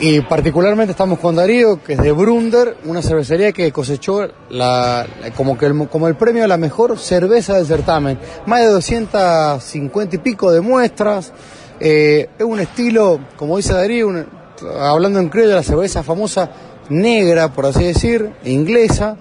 y 0.00 0.20
particularmente 0.22 0.90
estamos 0.90 1.20
con 1.20 1.36
Darío, 1.36 1.80
que 1.82 1.92
es 1.92 1.98
de 2.00 2.10
Brunder, 2.10 2.76
una 2.86 3.02
cervecería 3.02 3.52
que 3.52 3.70
cosechó 3.70 4.26
la, 4.50 5.06
como, 5.36 5.56
que 5.56 5.66
el, 5.66 5.88
como 5.88 6.08
el 6.08 6.16
premio 6.16 6.42
a 6.44 6.48
la 6.48 6.56
mejor 6.56 6.98
cerveza 6.98 7.54
del 7.54 7.66
certamen. 7.66 8.18
Más 8.46 8.60
de 8.60 8.66
250 8.66 10.16
y 10.16 10.18
pico 10.18 10.50
de 10.50 10.60
muestras. 10.60 11.32
eh, 11.78 12.28
es 12.36 12.44
un 12.44 12.58
estilo, 12.58 13.20
como 13.36 13.56
dice 13.58 13.74
Darío, 13.74 14.08
hablando 14.80 15.20
en 15.20 15.28
criollo, 15.28 15.54
la 15.54 15.62
cerveza 15.62 16.02
famosa 16.02 16.50
negra, 16.88 17.52
por 17.52 17.66
así 17.66 17.84
decir, 17.84 18.32
inglesa. 18.44 19.16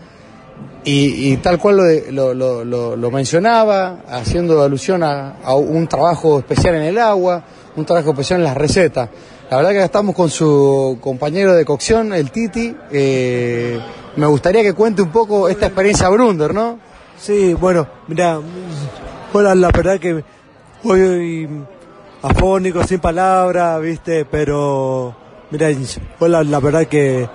Y, 0.84 1.32
y 1.34 1.38
tal 1.38 1.60
cual 1.60 1.78
lo, 2.12 2.34
lo, 2.34 2.64
lo- 2.64 2.96
lo- 2.96 3.12
mencionaba, 3.12 4.00
haciendo 4.08 4.64
alusión 4.64 5.04
a, 5.04 5.36
un 5.56 5.88
trabajo 5.88 6.40
especial 6.40 6.76
en 6.76 6.82
el 6.84 6.98
agua, 6.98 7.44
un 7.76 7.86
trabajo 7.86 8.10
especial 8.12 8.40
en 8.40 8.46
las 8.46 8.58
recetas. 8.58 9.10
La 9.52 9.58
verdad 9.58 9.72
que 9.72 9.84
estamos 9.84 10.16
con 10.16 10.30
su 10.30 10.98
compañero 11.02 11.54
de 11.54 11.66
cocción, 11.66 12.14
el 12.14 12.32
Titi. 12.32 12.76
eh, 12.92 13.80
me 14.16 14.26
gustaría 14.26 14.62
que 14.64 14.74
cuente 14.74 15.02
un 15.04 15.10
poco 15.12 15.48
esta 15.50 15.68
experiencia 15.68 16.10
Brunder, 16.10 16.54
¿no? 16.54 16.80
Sí, 17.18 17.54
bueno, 17.54 17.88
mira, 18.08 18.40
bueno, 19.32 19.54
la 19.54 19.70
verdad 19.70 20.00
que 20.00 20.24
hoy 20.84 21.48
afónico, 22.24 22.84
sin 22.84 23.00
palabras, 23.00 23.80
viste, 23.82 24.26
pero 24.26 25.16
mira, 25.52 25.70
bueno, 26.20 26.44
la 26.44 26.60
verdad 26.60 26.88
que 26.88 27.30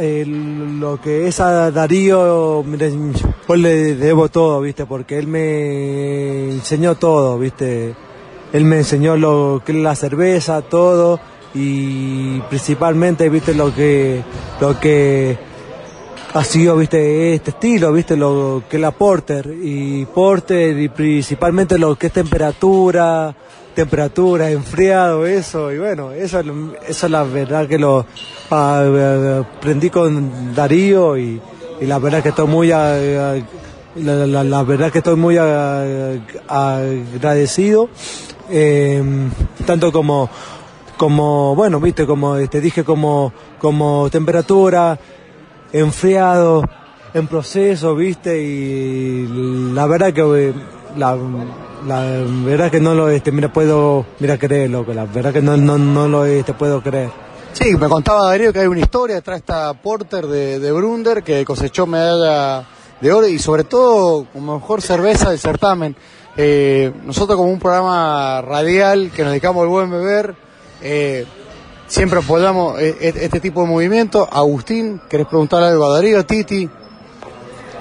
eh, 0.00 0.24
lo 0.26 1.00
que 1.00 1.28
es 1.28 1.40
a 1.40 1.70
Darío, 1.70 2.64
yo 2.64 3.56
le 3.56 3.94
debo 3.96 4.28
todo, 4.28 4.60
viste, 4.60 4.86
porque 4.86 5.18
él 5.18 5.26
me 5.26 6.50
enseñó 6.50 6.94
todo, 6.94 7.38
viste, 7.38 7.94
él 8.52 8.64
me 8.64 8.78
enseñó 8.78 9.16
lo 9.16 9.62
que 9.64 9.72
es 9.72 9.78
la 9.78 9.94
cerveza, 9.96 10.62
todo, 10.62 11.20
y 11.54 12.40
principalmente, 12.48 13.28
viste, 13.28 13.54
lo 13.54 13.74
que, 13.74 14.22
lo 14.60 14.78
que 14.78 15.38
ha 16.34 16.44
sido, 16.44 16.76
viste, 16.76 17.34
este 17.34 17.50
estilo, 17.50 17.92
viste, 17.92 18.16
lo 18.16 18.62
que 18.68 18.76
es 18.76 18.80
la 18.80 18.92
porter 18.92 19.52
y 19.62 20.04
porter 20.06 20.78
y 20.78 20.88
principalmente 20.88 21.78
lo 21.78 21.96
que 21.96 22.06
es 22.08 22.12
temperatura, 22.12 23.34
temperatura, 23.80 24.50
enfriado, 24.50 25.24
eso, 25.24 25.72
y 25.72 25.78
bueno, 25.78 26.12
eso, 26.12 26.42
es 26.86 27.02
la 27.04 27.24
verdad 27.24 27.66
que 27.66 27.78
lo 27.78 28.04
eh, 28.52 29.42
aprendí 29.56 29.88
con 29.88 30.54
Darío 30.54 31.16
y, 31.16 31.40
la 31.80 31.98
verdad 31.98 32.22
que 32.22 32.28
estoy 32.28 32.46
muy, 32.46 32.70
ah, 32.72 32.94
ah, 32.94 33.36
la, 33.96 34.62
verdad 34.64 34.92
que 34.92 34.98
estoy 34.98 35.16
muy 35.16 35.38
agradecido, 36.46 37.88
eh, 38.50 39.02
tanto 39.64 39.90
como 39.90 40.28
como 40.98 41.54
bueno 41.54 41.80
viste 41.80 42.04
como 42.04 42.36
te 42.46 42.60
dije 42.60 42.84
como 42.84 43.32
como 43.58 44.10
temperatura 44.10 44.98
enfriado 45.72 46.62
en 47.14 47.26
proceso 47.26 47.94
viste 47.94 48.42
y 48.42 49.72
la 49.72 49.86
verdad 49.86 50.12
que 50.12 50.20
eh, 50.48 50.52
la, 50.96 51.16
la 51.86 52.04
verdad 52.44 52.70
que 52.70 52.80
no 52.80 52.94
lo 52.94 53.08
este 53.08 53.32
mira 53.32 53.52
puedo 53.52 54.04
mira 54.18 54.38
creerlo 54.38 54.84
que 54.84 54.94
la 54.94 55.04
verdad 55.06 55.32
que 55.32 55.42
no 55.42 55.56
no, 55.56 55.78
no 55.78 56.08
lo 56.08 56.24
este 56.24 56.52
puedo 56.54 56.82
creer 56.82 57.10
Sí, 57.52 57.76
me 57.76 57.88
contaba 57.88 58.26
Darío 58.26 58.52
que 58.52 58.60
hay 58.60 58.68
una 58.68 58.78
historia 58.80 59.16
detrás 59.16 59.38
de 59.38 59.40
esta 59.40 59.74
Porter 59.74 60.26
de, 60.28 60.60
de 60.60 60.72
Brunder 60.72 61.24
que 61.24 61.44
cosechó 61.44 61.84
medalla 61.84 62.64
de 63.00 63.12
oro 63.12 63.26
y 63.26 63.40
sobre 63.40 63.64
todo 63.64 64.24
como 64.32 64.54
mejor 64.60 64.80
cerveza 64.82 65.30
del 65.30 65.38
certamen. 65.40 65.96
Eh, 66.36 66.92
nosotros 67.04 67.36
como 67.36 67.50
un 67.50 67.58
programa 67.58 68.40
radial 68.40 69.10
que 69.10 69.22
nos 69.22 69.32
dedicamos 69.32 69.62
al 69.62 69.68
buen 69.68 69.90
beber, 69.90 70.36
eh, 70.80 71.26
siempre 71.88 72.20
apoyamos 72.20 72.78
eh, 72.80 72.96
e- 73.00 73.24
este 73.24 73.40
tipo 73.40 73.62
de 73.62 73.66
movimiento. 73.66 74.28
Agustín, 74.30 75.00
¿querés 75.08 75.26
preguntar 75.26 75.62
algo 75.64 75.86
a 75.86 75.94
Darío, 75.94 76.24
Titi? 76.24 76.70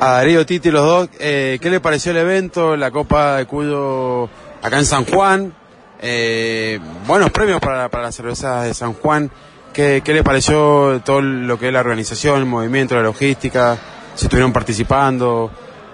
A 0.02 0.12
Darío 0.12 0.46
Titi, 0.46 0.72
los 0.72 0.86
dos, 0.86 1.10
eh, 1.20 1.60
¿qué 1.62 1.70
le 1.70 1.82
pareció 1.82 2.12
el 2.12 2.18
evento, 2.20 2.78
la 2.78 2.90
Copa 2.90 3.36
de 3.36 3.46
Cuyo 3.46 4.30
acá 4.62 4.78
en 4.78 4.86
San 4.86 5.04
Juan? 5.04 5.54
Eh, 6.02 6.80
buenos 7.06 7.32
premios 7.32 7.60
para, 7.60 7.90
para 7.90 8.04
las 8.04 8.16
cervezas 8.16 8.64
de 8.64 8.74
San 8.74 8.94
Juan. 8.94 9.30
¿Qué, 9.74 10.02
¿Qué 10.02 10.14
le 10.14 10.24
pareció 10.24 11.02
todo 11.04 11.22
lo 11.22 11.60
que 11.60 11.68
es 11.68 11.74
la 11.74 11.82
organización, 11.82 12.40
el 12.40 12.46
movimiento, 12.46 12.96
la 12.96 13.02
logística? 13.02 13.78
¿Se 14.16 14.28
estuvieron 14.28 14.54
participando? 14.54 15.52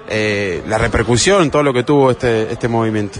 Eh, 0.07 0.61
la 0.67 0.77
repercusión, 0.77 1.49
todo 1.49 1.63
lo 1.63 1.73
que 1.73 1.81
tuvo 1.81 2.11
este, 2.11 2.51
este 2.51 2.67
movimiento. 2.67 3.19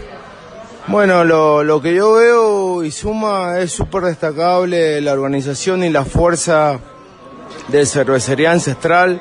Bueno, 0.85 1.23
lo, 1.23 1.63
lo 1.63 1.81
que 1.81 1.95
yo 1.95 2.13
veo 2.13 2.83
y 2.83 2.91
suma 2.91 3.57
es 3.57 3.71
súper 3.71 4.03
destacable 4.03 5.01
la 5.01 5.13
organización 5.13 5.83
y 5.83 5.89
la 5.89 6.05
fuerza 6.05 6.79
de 7.69 7.87
Cervecería 7.87 8.51
Ancestral 8.51 9.19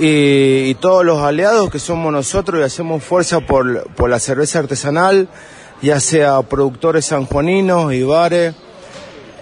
y, 0.00 0.70
y 0.70 0.74
todos 0.76 1.04
los 1.04 1.22
aliados 1.22 1.70
que 1.70 1.78
somos 1.78 2.10
nosotros 2.10 2.60
y 2.60 2.64
hacemos 2.64 3.04
fuerza 3.04 3.40
por, 3.40 3.84
por 3.94 4.08
la 4.08 4.18
cerveza 4.18 4.60
artesanal, 4.60 5.28
ya 5.82 6.00
sea 6.00 6.40
productores 6.42 7.04
sanjuaninos 7.04 7.92
y 7.92 8.02
bares, 8.02 8.54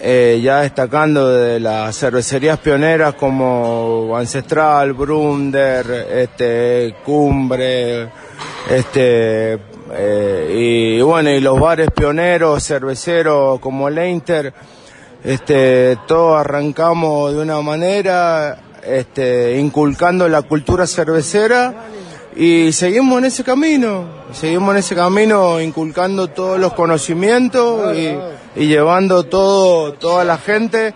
eh, 0.00 0.40
ya 0.42 0.60
destacando 0.60 1.28
de 1.28 1.58
las 1.60 1.96
cervecerías 1.96 2.58
pioneras 2.58 3.14
como 3.14 4.16
Ancestral, 4.16 4.92
Brunder, 4.92 6.08
este, 6.12 6.94
Cumbre, 7.04 8.08
este, 8.68 9.58
eh, 9.92 10.96
y 10.98 11.00
bueno, 11.02 11.30
y 11.30 11.40
los 11.40 11.58
bares 11.58 11.88
pioneros, 11.90 12.64
cerveceros 12.64 13.58
como 13.60 13.88
Leinter, 13.88 14.52
este, 15.24 15.98
todos 16.06 16.38
arrancamos 16.38 17.32
de 17.32 17.40
una 17.40 17.60
manera, 17.60 18.60
este, 18.82 19.58
inculcando 19.58 20.28
la 20.28 20.42
cultura 20.42 20.86
cervecera 20.86 21.74
y 22.36 22.72
seguimos 22.72 23.18
en 23.18 23.24
ese 23.24 23.42
camino, 23.42 24.04
seguimos 24.32 24.70
en 24.72 24.78
ese 24.78 24.94
camino 24.94 25.60
inculcando 25.60 26.28
todos 26.28 26.60
los 26.60 26.72
conocimientos 26.74 27.96
y, 27.96 28.16
llevando 28.54 29.24
todo, 29.24 29.94
toda 29.94 30.24
la 30.24 30.38
gente, 30.38 30.94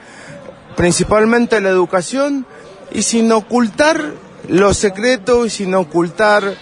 principalmente 0.76 1.60
la 1.60 1.70
educación 1.70 2.46
y 2.92 3.02
sin 3.02 3.32
ocultar 3.32 4.12
los 4.48 4.76
secretos 4.76 5.46
y 5.46 5.50
sin 5.50 5.74
ocultar 5.74 6.54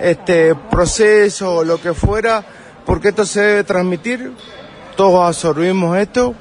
este 0.00 0.54
proceso 0.54 1.56
o 1.56 1.64
lo 1.64 1.80
que 1.80 1.92
fuera, 1.92 2.44
porque 2.86 3.08
esto 3.08 3.24
se 3.24 3.40
debe 3.40 3.64
transmitir, 3.64 4.32
todos 4.96 5.26
absorbimos 5.26 5.98
esto, 5.98 6.34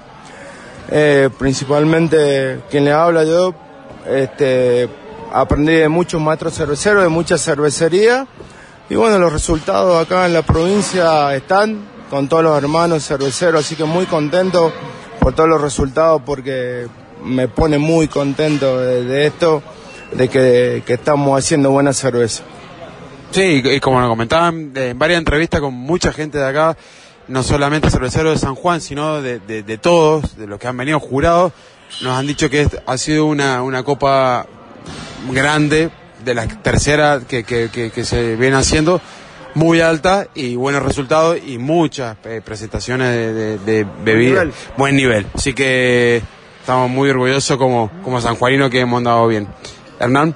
eh, 0.92 1.30
principalmente 1.38 2.60
quien 2.70 2.86
le 2.86 2.92
habla 2.92 3.24
yo, 3.24 3.54
este, 4.08 4.90
aprendí 5.32 5.74
de 5.74 5.90
muchos 5.90 6.22
maestros 6.22 6.54
cerveceros, 6.54 7.04
de 7.04 7.10
mucha 7.10 7.38
cervecería, 7.38 8.28
y 8.90 8.96
bueno, 8.96 9.20
los 9.20 9.32
resultados 9.32 10.04
acá 10.04 10.26
en 10.26 10.34
la 10.34 10.42
provincia 10.42 11.36
están 11.36 11.80
con 12.10 12.28
todos 12.28 12.44
los 12.44 12.58
hermanos 12.58 13.06
cerveceros, 13.06 13.64
así 13.64 13.76
que 13.76 13.84
muy 13.84 14.06
contento 14.08 14.74
por 15.20 15.36
todos 15.36 15.50
los 15.50 15.62
resultados 15.62 16.22
porque 16.26 16.88
me 17.24 17.48
pone 17.48 17.78
muy 17.78 18.08
contento 18.08 18.80
de, 18.80 19.28
esto, 19.28 19.62
de 20.14 20.28
que, 20.28 20.84
estamos 20.88 21.38
haciendo 21.38 21.70
buena 21.70 21.94
cerveza. 21.94 22.44
Sí, 23.30 23.62
y 23.64 23.80
como 23.80 24.00
nos 24.00 24.10
comentaban 24.10 24.72
en 24.74 24.98
varias 24.98 25.20
entrevistas 25.20 25.62
con 25.62 25.76
mucha 25.76 26.12
gente 26.12 26.40
de 26.40 26.48
acá, 26.48 26.76
no 27.28 27.44
solamente 27.44 27.92
cerveceros 27.92 28.34
de 28.34 28.40
San 28.40 28.56
Juan, 28.56 28.82
sino 28.82 29.22
de 29.22 29.80
todos, 29.80 30.36
de 30.36 30.48
los 30.48 30.60
que 30.60 30.68
han 30.68 30.78
venido 30.78 31.00
jurados, 31.00 31.54
nos 32.02 32.14
han 32.18 32.28
dicho 32.28 32.50
que 32.50 32.62
es- 32.62 32.78
ha 32.86 32.98
sido 32.98 33.26
una, 33.26 33.62
una 33.64 33.84
copa 33.84 34.46
grande, 35.32 35.90
de 36.24 36.34
la 36.36 36.48
tercera 36.48 37.22
que, 37.28 37.44
que, 37.44 37.70
que- 37.72 37.92
que 37.92 38.04
se 38.04 38.36
viene 38.36 38.58
haciendo, 38.58 39.00
muy 39.56 39.82
alta 39.82 40.28
y 40.36 40.56
buenos 40.56 40.84
resultados 40.84 41.38
y 41.46 41.58
muchas 41.58 42.18
eh, 42.26 42.42
presentaciones 42.44 43.10
de, 43.34 43.58
de, 43.60 43.86
de 44.06 44.16
nivel. 44.16 44.54
Buen 44.78 44.96
nivel. 44.96 45.26
Así 45.34 45.54
que 45.54 46.22
estamos 46.60 46.90
muy 46.90 47.10
orgullosos 47.10 47.58
como, 47.58 47.90
como 48.04 48.20
sanjuanino 48.22 48.70
que 48.70 48.82
hemos 48.82 48.98
andado 49.00 49.28
bien. 49.28 49.48
Hernán. 50.00 50.36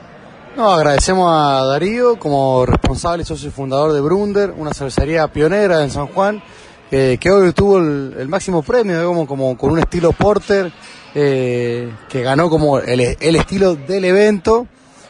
No, 0.55 0.69
agradecemos 0.71 1.29
a 1.31 1.65
Darío 1.65 2.17
como 2.17 2.65
responsable 2.65 3.23
y 3.23 3.25
socio 3.25 3.51
fundador 3.51 3.91
de 3.93 4.01
Brunder, 4.01 4.53
una 4.55 4.73
cervecería 4.73 5.27
pionera 5.27 5.83
en 5.83 5.89
San 5.91 6.07
Juan, 6.07 6.41
eh, 6.95 7.17
que 7.19 7.31
hoy 7.31 7.51
tuvo 7.53 7.79
el, 7.79 8.13
el 8.19 8.27
máximo 8.29 8.61
premio, 8.61 8.99
digamos, 8.99 9.27
como 9.27 9.57
con 9.57 9.71
un 9.71 9.79
estilo 9.79 10.11
porter, 10.11 10.71
eh, 11.15 11.91
que 12.07 12.21
ganó 12.21 12.49
como 12.49 12.77
el, 12.79 13.17
el 13.19 13.35
estilo 13.35 13.75
del 13.75 14.05
evento, 14.05 14.67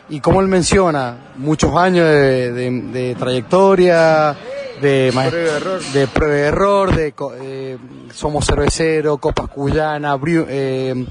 y 0.10 0.20
como 0.20 0.42
él 0.42 0.48
menciona, 0.48 1.32
muchos 1.38 1.76
años 1.76 2.06
de, 2.08 2.52
de- 2.52 2.82
de 2.92 3.16
trayectoria, 3.16 4.36
de, 4.82 5.12
Prueba 5.30 5.58
de 5.94 6.08
prueba 6.08 6.36
y 6.38 6.42
error, 6.42 6.96
de 6.96 7.12
co- 7.14 7.34
eh, 7.42 7.78
somos 8.14 8.46
cerveceros, 8.46 9.20
copas 9.20 9.48
cuyana, 9.50 10.16
Bru- 10.18 10.46
eh, 10.50 11.06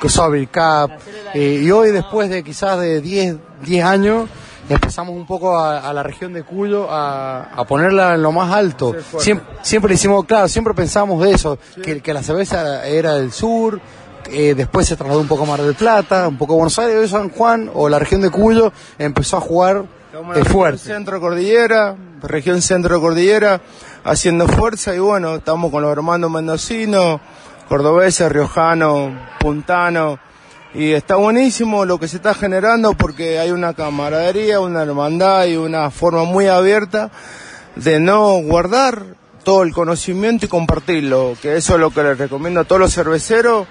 Cup, 0.00 0.92
eh, 1.34 1.60
y 1.62 1.70
hoy 1.70 1.90
después 1.90 2.30
de 2.30 2.42
quizás 2.42 2.78
de 2.80 3.00
10, 3.00 3.36
10 3.64 3.84
años, 3.84 4.28
empezamos 4.74 5.14
un 5.14 5.26
poco 5.26 5.58
a, 5.58 5.78
a 5.80 5.92
la 5.92 6.02
región 6.02 6.32
de 6.32 6.42
Cuyo 6.42 6.90
a, 6.90 7.44
a 7.44 7.64
ponerla 7.64 8.14
en 8.14 8.22
lo 8.22 8.32
más 8.32 8.52
alto. 8.52 8.94
Siempre, 9.18 9.46
siempre 9.62 9.94
hicimos, 9.94 10.24
claro, 10.24 10.48
siempre 10.48 10.74
pensamos 10.74 11.22
de 11.22 11.32
eso, 11.32 11.58
que, 11.82 12.00
que 12.00 12.12
la 12.12 12.22
cerveza 12.22 12.86
era 12.86 13.14
del 13.14 13.32
sur, 13.32 13.80
eh, 14.30 14.54
después 14.54 14.86
se 14.86 14.96
trasladó 14.96 15.20
un 15.20 15.28
poco 15.28 15.44
a 15.44 15.46
Mar 15.46 15.62
del 15.62 15.74
Plata, 15.74 16.28
un 16.28 16.36
poco 16.36 16.52
a 16.52 16.56
Buenos 16.56 16.78
Aires, 16.78 16.96
hoy 16.96 17.08
San 17.08 17.30
Juan 17.30 17.70
o 17.72 17.88
la 17.88 17.98
región 17.98 18.20
de 18.20 18.30
Cuyo 18.30 18.72
empezó 18.98 19.38
a 19.38 19.40
jugar 19.40 19.84
Estamos 20.12 20.36
eh, 20.36 20.44
fuerte. 20.44 20.78
centro 20.78 21.20
cordillera, 21.20 21.96
región 22.22 22.60
centro 22.62 23.00
cordillera, 23.00 23.60
haciendo 24.04 24.46
fuerza 24.48 24.94
y 24.94 24.98
bueno, 24.98 25.36
estamos 25.36 25.70
con 25.70 25.82
los 25.82 25.92
hermanos 25.92 26.30
mendocinos, 26.30 27.20
cordobeses, 27.68 28.30
riojanos, 28.30 29.12
puntanos, 29.40 30.18
y 30.78 30.92
está 30.92 31.16
buenísimo 31.16 31.84
lo 31.84 31.98
que 31.98 32.06
se 32.06 32.18
está 32.18 32.34
generando 32.34 32.94
porque 32.94 33.40
hay 33.40 33.50
una 33.50 33.74
camaradería, 33.74 34.60
una 34.60 34.82
hermandad 34.82 35.46
y 35.46 35.56
una 35.56 35.90
forma 35.90 36.22
muy 36.22 36.46
abierta 36.46 37.10
de 37.74 37.98
no 37.98 38.38
guardar 38.42 39.02
todo 39.42 39.64
el 39.64 39.72
conocimiento 39.72 40.46
y 40.46 40.48
compartirlo, 40.48 41.36
que 41.42 41.56
eso 41.56 41.74
es 41.74 41.80
lo 41.80 41.90
que 41.90 42.04
les 42.04 42.16
recomiendo 42.16 42.60
a 42.60 42.64
todos 42.64 42.80
los 42.80 42.94
cerveceros, 42.94 43.66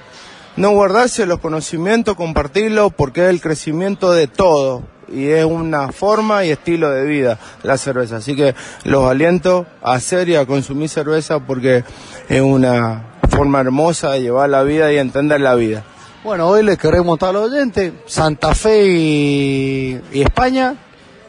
no 0.58 0.72
guardarse 0.72 1.26
los 1.26 1.39
conocimientos, 1.39 2.17
compartirlo, 2.17 2.89
porque 2.89 3.24
es 3.24 3.30
el 3.30 3.39
crecimiento 3.39 4.12
de 4.12 4.28
todo 4.28 4.84
y 5.08 5.28
es 5.28 5.46
una 5.46 5.93
forma 5.93 6.43
y 6.43 6.50
estilo 6.50 6.91
de 6.91 7.06
vida 7.06 7.39
la 7.63 7.78
cerveza. 7.78 8.17
Así 8.17 8.36
que 8.36 8.54
los 8.84 9.10
aliento 9.10 9.65
a 9.82 9.93
hacer 9.93 10.28
y 10.28 10.36
a 10.36 10.46
consumir 10.46 10.89
cerveza 10.89 11.39
porque 11.39 11.86
es 12.28 12.41
una 12.41 13.13
forma 13.30 13.62
hermosa 13.62 14.12
de 14.12 14.24
llevar 14.24 14.50
la 14.50 14.63
vida 14.63 14.91
y 14.91 14.98
entender 14.98 15.39
la 15.39 15.56
vida. 15.56 15.86
Bueno, 16.28 16.50
hoy 16.50 16.62
les 16.62 16.78
queremos 16.78 17.24
a 17.24 17.32
los 17.32 17.50
oyentes, 17.50 17.94
Santa 18.06 18.54
Fe 18.54 18.86
y, 18.86 20.02
y 20.12 20.22
España, 20.22 20.76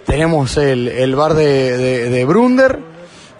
tenemos 0.05 0.57
el, 0.57 0.89
el 0.89 1.15
bar 1.15 1.35
de, 1.35 1.79
de- 1.79 2.11
de 2.11 2.25
Brunder, 2.25 2.81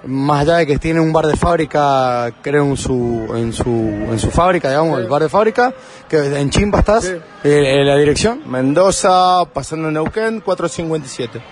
más 0.05 0.43
allá 0.43 0.59
de 0.59 0.69
que 0.69 0.79
tiene 0.79 1.01
un 1.01 1.13
bar 1.13 1.27
de 1.27 1.35
fábrica, 1.37 2.33
creo 2.43 2.63
en 2.63 2.77
su, 2.77 3.27
en 3.35 3.53
su, 3.53 3.71
en 3.73 4.21
su 4.21 4.31
fábrica, 4.31 4.69
digamos, 4.69 5.01
el 5.01 5.09
bar 5.09 5.21
de 5.25 5.29
fábrica, 5.29 5.75
que 6.09 6.39
en 6.39 6.49
Chimba 6.51 6.79
estás, 6.79 7.03
Sí. 7.07 7.15
eh, 7.43 7.81
en 7.81 7.89
la 7.89 7.97
dirección. 7.97 8.41
Mendoza, 8.47 9.45
pasando 9.53 9.91
Neuquén, 9.91 10.39
457. 10.41 11.43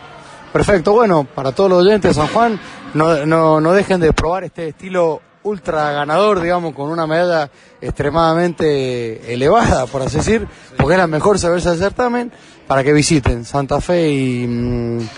Perfecto, 0.52 0.92
bueno, 0.92 1.24
para 1.34 1.50
todos 1.50 1.68
los 1.68 1.84
oyentes 1.84 2.10
de 2.12 2.22
San 2.22 2.32
Juan, 2.32 2.60
no, 2.94 3.26
no, 3.26 3.60
no 3.60 3.72
dejen 3.72 3.98
de 4.00 4.12
probar 4.12 4.44
este 4.44 4.68
estilo 4.68 5.20
ultra 5.46 5.92
ganador, 5.92 6.40
digamos, 6.40 6.74
con 6.74 6.90
una 6.90 7.06
medalla 7.06 7.50
extremadamente 7.80 9.32
elevada, 9.32 9.86
por 9.86 10.02
así 10.02 10.16
decir, 10.16 10.46
porque 10.76 10.94
es 10.94 10.98
la 10.98 11.06
mejor 11.06 11.38
cerveza 11.38 11.70
del 11.70 11.78
certamen, 11.78 12.32
para 12.66 12.82
que 12.82 12.92
visiten 12.92 13.44
Santa 13.44 13.80
Fe 13.80 14.10
y, 14.10 14.46
mm, 14.46 15.08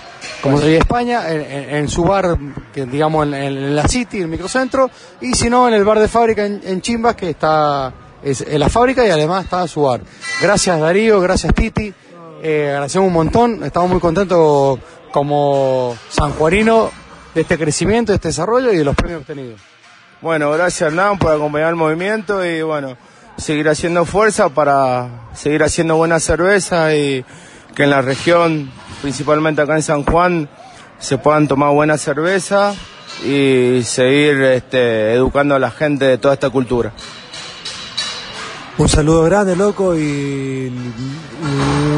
como 0.43 0.59
sería 0.59 0.79
España, 0.79 1.23
en, 1.31 1.89
su 1.89 2.05
bar, 2.05 2.37
que 2.73 2.85
digamos 2.85 3.27
en, 3.27 3.75
la 3.75 3.89
City, 3.89 4.19
el 4.19 4.29
microcentro, 4.29 4.91
y 5.21 5.33
si 5.33 5.49
no, 5.49 5.67
en 5.67 5.75
el 5.75 5.85
bar 5.85 5.99
de 5.99 6.09
fábrica 6.09 6.45
en, 6.45 6.81
Chimbas, 6.83 7.15
que 7.15 7.31
está 7.31 7.93
es, 8.23 8.43
en 8.43 8.61
la 8.61 8.69
fábrica 8.69 9.07
y 9.07 9.11
además 9.11 9.45
está 9.45 9.67
su 9.67 9.83
bar. 9.83 10.03
Gracias 10.43 10.79
Darío, 10.79 11.21
gracias 11.21 11.55
Titi. 11.55 11.93
Eh, 12.43 12.69
agradecemos 12.71 13.09
un 13.09 13.15
montón, 13.15 13.65
estamos 13.65 13.91
muy 13.91 14.01
contentos 14.01 14.79
como 15.11 15.97
sanjuanino 16.11 16.91
de 17.35 17.41
este 17.41 17.57
crecimiento, 17.57 18.13
de 18.13 18.17
este 18.17 18.29
desarrollo 18.29 18.73
y 18.73 18.77
de 18.77 18.85
los 18.85 18.95
premios 18.95 19.23
obtenidos. 19.23 19.61
Bueno, 20.21 20.51
gracias 20.51 20.89
Hernán 20.89 21.17
por 21.17 21.33
acompañar 21.33 21.69
el 21.69 21.77
movimiento 21.77 22.45
y 22.45 22.61
bueno, 22.63 22.97
seguir 23.37 23.69
haciendo 23.69 24.05
fuerza 24.05 24.49
para 24.49 25.31
seguir 25.33 25.63
haciendo 25.63 25.95
buena 25.95 26.19
cerveza 26.19 26.93
y 26.97 27.25
que 27.77 27.85
en 27.85 27.91
la 27.91 28.03
región, 28.03 28.69
principalmente 29.01 29.63
acá 29.63 29.77
en 29.77 29.83
San 29.83 30.03
Juan, 30.03 30.49
se 30.99 31.19
puedan 31.19 31.47
tomar 31.47 31.73
buena 31.73 31.97
cerveza 31.97 32.75
y 33.25 33.83
seguir 33.85 34.43
este, 34.43 35.15
educando 35.15 35.55
a 35.55 35.61
la 35.61 35.71
gente 35.71 36.05
de 36.05 36.19
toda 36.19 36.35
esta 36.35 36.51
cultura. 36.51 36.93
Un 38.77 38.89
saludo 38.89 39.23
grande, 39.23 39.55
loco, 39.55 39.97
y 39.97 40.73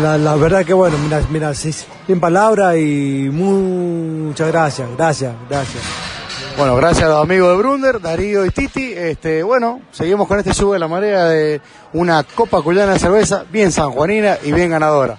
la, 0.02 0.18
la 0.18 0.34
verdad 0.34 0.64
que 0.64 0.74
bueno, 0.74 0.98
mira, 0.98 1.22
mira, 1.30 1.54
sin 1.54 2.20
palabras 2.20 2.76
y 2.76 3.30
muchas 3.32 4.48
gracias, 4.48 4.88
gracias, 4.96 5.34
gracias. 5.48 6.09
Bueno, 6.56 6.76
gracias 6.76 7.04
a 7.04 7.08
los 7.08 7.22
amigos 7.22 7.50
de 7.50 7.56
Brunder, 7.56 8.00
Darío 8.00 8.44
y 8.44 8.50
Titi. 8.50 8.92
Este, 8.92 9.42
bueno, 9.42 9.80
seguimos 9.92 10.28
con 10.28 10.38
este 10.38 10.52
sube 10.52 10.74
de 10.74 10.78
la 10.80 10.88
marea 10.88 11.24
de 11.24 11.60
una 11.92 12.22
copa 12.22 12.60
cuyana 12.60 12.92
de 12.92 12.98
cerveza 12.98 13.44
bien 13.50 13.72
sanjuanina 13.72 14.38
y 14.42 14.52
bien 14.52 14.70
ganadora. 14.70 15.18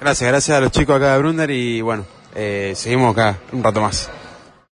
Gracias, 0.00 0.28
gracias 0.28 0.56
a 0.56 0.60
los 0.60 0.70
chicos 0.70 0.96
acá 0.96 1.14
de 1.14 1.18
Brunder 1.18 1.50
y 1.50 1.80
bueno, 1.80 2.04
eh, 2.34 2.72
seguimos 2.76 3.12
acá 3.12 3.38
un 3.52 3.64
rato 3.64 3.80
más. 3.80 4.08